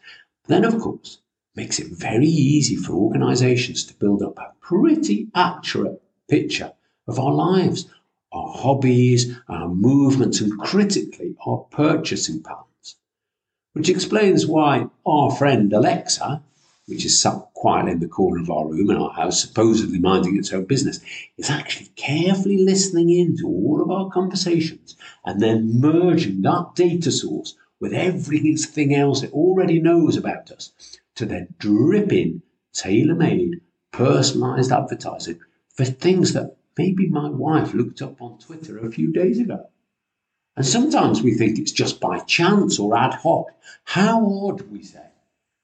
Then, 0.47 0.65
of 0.65 0.79
course, 0.79 1.19
makes 1.55 1.79
it 1.79 1.89
very 1.89 2.27
easy 2.27 2.77
for 2.77 2.93
organizations 2.93 3.85
to 3.85 3.95
build 3.95 4.23
up 4.23 4.39
a 4.39 4.53
pretty 4.61 5.29
accurate 5.35 6.03
picture 6.29 6.73
of 7.07 7.19
our 7.19 7.33
lives, 7.33 7.87
our 8.33 8.49
hobbies, 8.49 9.35
our 9.49 9.69
movements, 9.69 10.41
and 10.41 10.59
critically, 10.59 11.37
our 11.47 11.59
purchasing 11.71 12.43
patterns. 12.43 12.97
Which 13.73 13.89
explains 13.89 14.47
why 14.47 14.87
our 15.05 15.31
friend 15.31 15.73
Alexa 15.73 16.43
which 16.87 17.05
is 17.05 17.21
sat 17.21 17.53
quietly 17.55 17.93
in 17.93 17.99
the 17.99 18.07
corner 18.07 18.41
of 18.41 18.51
our 18.51 18.67
room 18.69 18.91
in 18.91 18.97
our 18.97 19.11
house, 19.11 19.41
supposedly 19.41 19.99
minding 19.99 20.37
its 20.37 20.53
own 20.53 20.65
business, 20.65 21.01
is 21.37 21.51
actually 21.51 21.91
carefully 21.97 22.59
listening 22.59 23.11
in 23.11 23.37
to 23.37 23.47
all 23.47 23.83
of 23.83 23.91
our 23.91 24.09
conversations 24.11 24.95
and 25.25 25.41
then 25.41 25.81
merging 25.81 26.43
that 26.43 26.75
data 26.77 27.11
source 27.11 27.57
with 27.81 27.93
everything 27.93 28.95
else 28.95 29.23
it 29.23 29.33
already 29.33 29.81
knows 29.81 30.17
about 30.17 30.51
us 30.53 30.73
to 31.17 31.27
then 31.27 31.49
drip 31.59 32.13
in 32.13 32.41
tailor 32.73 33.15
made, 33.17 33.61
personalized 33.91 34.71
advertising 34.71 35.41
for 35.75 35.85
things 35.85 36.35
that 36.35 36.57
maybe 36.77 37.09
my 37.09 37.29
wife 37.29 37.75
looked 37.75 38.03
up 38.03 38.21
on 38.21 38.39
Twitter 38.39 38.79
a 38.79 38.91
few 38.91 39.13
days 39.13 39.39
ago. 39.39 39.69
And 40.57 40.65
sometimes 40.65 41.23
we 41.23 41.35
think 41.35 41.59
it's 41.59 41.73
just 41.73 42.01
by 42.01 42.19
chance 42.21 42.79
or 42.79 42.97
ad 42.97 43.15
hoc. 43.15 43.49
How 43.85 44.25
odd, 44.27 44.63
we 44.71 44.83
say. 44.83 45.07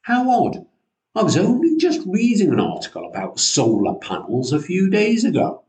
How 0.03 0.31
odd. 0.31 0.66
I 1.14 1.22
was 1.22 1.37
only 1.37 1.77
just 1.77 2.01
reading 2.07 2.53
an 2.53 2.61
article 2.61 3.07
about 3.07 3.38
solar 3.38 3.94
panels 3.94 4.53
a 4.53 4.61
few 4.61 4.90
days 4.90 5.25
ago. 5.25 5.62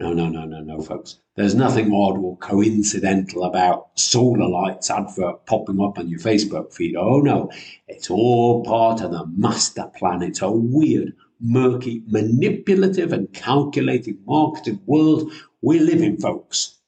No, 0.00 0.12
no, 0.12 0.28
no, 0.28 0.44
no, 0.44 0.60
no, 0.60 0.80
folks. 0.80 1.20
There's 1.36 1.54
nothing 1.54 1.92
odd 1.92 2.18
or 2.18 2.36
coincidental 2.38 3.44
about 3.44 3.98
solar 3.98 4.48
lights 4.48 4.90
advert 4.90 5.46
popping 5.46 5.80
up 5.80 5.98
on 5.98 6.08
your 6.08 6.18
Facebook 6.18 6.72
feed. 6.72 6.96
Oh 6.96 7.20
no, 7.20 7.50
it's 7.88 8.10
all 8.10 8.64
part 8.64 9.00
of 9.00 9.10
the 9.12 9.24
master 9.26 9.90
plan. 9.96 10.22
It's 10.22 10.42
a 10.42 10.50
weird, 10.50 11.14
murky, 11.44 12.02
manipulative, 12.06 13.12
and 13.12 13.32
calculating 13.32 14.18
marketing 14.26 14.80
world 14.86 15.30
we 15.62 15.78
live 15.78 16.02
in, 16.02 16.16
folks. 16.16 16.78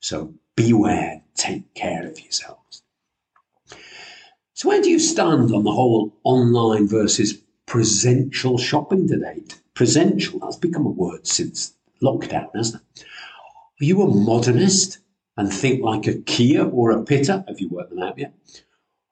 So 0.00 0.34
beware, 0.56 1.22
take 1.34 1.74
care 1.74 2.06
of 2.06 2.18
yourselves. 2.20 2.82
So, 4.54 4.68
where 4.68 4.82
do 4.82 4.90
you 4.90 4.98
stand 4.98 5.52
on 5.52 5.64
the 5.64 5.72
whole 5.72 6.14
online 6.24 6.86
versus 6.86 7.34
presential 7.66 8.58
shopping 8.58 9.06
debate? 9.06 9.60
Presential, 9.74 10.38
that's 10.38 10.56
become 10.56 10.86
a 10.86 10.90
word 10.90 11.26
since 11.26 11.74
lockdown, 12.02 12.48
hasn't 12.54 12.82
it? 12.96 13.04
Are 13.80 13.84
you 13.84 14.02
a 14.02 14.14
modernist 14.14 14.98
and 15.36 15.52
think 15.52 15.82
like 15.82 16.06
a 16.06 16.18
Kia 16.18 16.64
or 16.64 16.90
a 16.90 17.02
Pitta? 17.02 17.44
Have 17.48 17.60
you 17.60 17.68
worked 17.70 17.90
them 17.90 18.02
out 18.02 18.18
yet? 18.18 18.34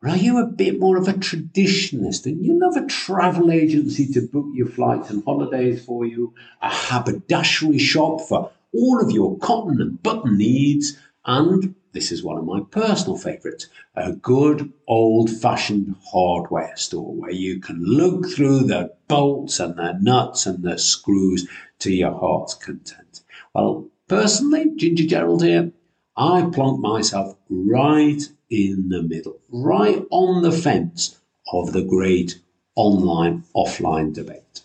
Or 0.00 0.10
are 0.10 0.16
you 0.16 0.38
a 0.38 0.46
bit 0.46 0.78
more 0.78 0.96
of 0.96 1.08
a 1.08 1.12
traditionalist 1.14 2.26
and 2.26 2.44
you 2.44 2.58
love 2.58 2.76
a 2.76 2.86
travel 2.86 3.50
agency 3.50 4.06
to 4.12 4.20
book 4.20 4.46
your 4.54 4.68
flights 4.68 5.10
and 5.10 5.24
holidays 5.24 5.84
for 5.84 6.04
you, 6.04 6.34
a 6.62 6.70
haberdashery 6.70 7.78
shop 7.78 8.20
for 8.20 8.52
all 8.72 9.00
of 9.00 9.10
your 9.10 9.36
cotton 9.38 9.80
and 9.80 10.00
button 10.02 10.38
needs, 10.38 10.96
and 11.24 11.74
this 11.92 12.12
is 12.12 12.22
one 12.22 12.38
of 12.38 12.44
my 12.44 12.60
personal 12.70 13.16
favourites 13.16 13.66
a 13.96 14.12
good 14.12 14.72
old 14.86 15.28
fashioned 15.30 15.96
hardware 16.12 16.76
store 16.76 17.12
where 17.14 17.32
you 17.32 17.58
can 17.58 17.82
look 17.82 18.28
through 18.28 18.60
the 18.60 18.94
bolts 19.08 19.58
and 19.58 19.74
the 19.76 19.98
nuts 20.00 20.46
and 20.46 20.62
the 20.62 20.78
screws 20.78 21.48
to 21.80 21.92
your 21.92 22.16
heart's 22.16 22.54
content. 22.54 23.22
Well, 23.52 23.88
personally, 24.06 24.70
Ginger 24.76 25.06
Gerald 25.06 25.42
here, 25.42 25.72
I 26.16 26.48
plonk 26.52 26.78
myself 26.78 27.36
right 27.48 28.22
in 28.50 28.88
the 28.88 29.02
middle, 29.02 29.40
right 29.48 30.04
on 30.10 30.42
the 30.42 30.52
fence 30.52 31.18
of 31.52 31.72
the 31.72 31.82
great 31.82 32.40
online 32.74 33.44
offline 33.54 34.12
debate. 34.14 34.62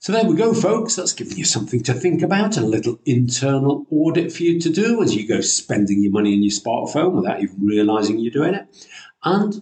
So 0.00 0.12
there 0.12 0.24
we 0.24 0.36
go, 0.36 0.54
folks. 0.54 0.96
That's 0.96 1.12
given 1.12 1.36
you 1.36 1.44
something 1.44 1.82
to 1.82 1.92
think 1.92 2.22
about, 2.22 2.56
a 2.56 2.62
little 2.62 2.98
internal 3.04 3.84
audit 3.90 4.32
for 4.32 4.42
you 4.42 4.58
to 4.60 4.70
do 4.70 5.02
as 5.02 5.14
you 5.14 5.28
go 5.28 5.42
spending 5.42 6.02
your 6.02 6.12
money 6.12 6.32
on 6.32 6.42
your 6.42 6.50
smartphone 6.50 7.12
without 7.12 7.42
even 7.42 7.60
realizing 7.60 8.18
you're 8.18 8.32
doing 8.32 8.54
it. 8.54 8.88
And 9.22 9.60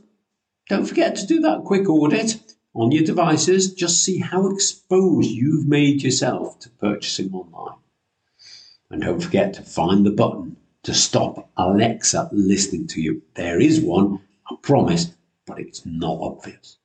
don't 0.69 0.87
forget 0.87 1.17
to 1.17 1.27
do 1.27 1.41
that 1.41 1.65
quick 1.65 1.89
audit 1.89 2.37
on 2.75 2.93
your 2.93 3.03
devices. 3.03 3.75
Just 3.75 4.05
see 4.05 4.21
how 4.21 4.49
exposed 4.49 5.31
you've 5.31 5.67
made 5.67 6.03
yourself 6.03 6.61
to 6.61 6.71
purchasing 6.71 7.33
online. 7.33 7.79
And 8.89 9.03
don't 9.03 9.21
forget 9.21 9.55
to 9.55 9.63
find 9.63 10.07
the 10.07 10.13
button 10.13 10.59
to 10.87 10.95
stop 10.95 11.51
Alexa 11.57 12.29
listening 12.31 12.87
to 12.87 13.01
you. 13.01 13.21
There 13.35 13.61
is 13.61 13.81
one, 13.81 14.21
I 14.49 14.55
promise, 14.63 15.13
but 15.45 15.59
it's 15.59 15.85
not 15.85 16.17
obvious. 16.21 16.77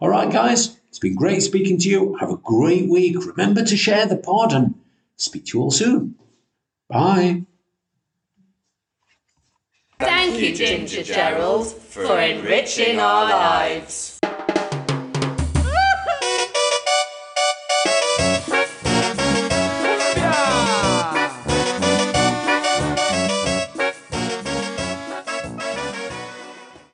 All 0.00 0.08
right, 0.08 0.32
guys, 0.32 0.80
it's 0.88 0.98
been 0.98 1.14
great 1.14 1.40
speaking 1.40 1.78
to 1.78 1.88
you. 1.88 2.16
Have 2.16 2.30
a 2.30 2.36
great 2.38 2.90
week. 2.90 3.24
Remember 3.24 3.64
to 3.64 3.76
share 3.76 4.06
the 4.06 4.16
pod 4.16 4.52
and 4.52 4.74
speak 5.16 5.46
to 5.46 5.58
you 5.58 5.62
all 5.62 5.70
soon. 5.70 6.16
Bye. 6.88 7.44
Thank 10.00 10.40
you, 10.40 10.52
Ginger 10.52 11.04
Gerald, 11.04 11.68
for 11.68 12.18
enriching 12.18 12.98
our 12.98 13.30
lives. 13.30 14.13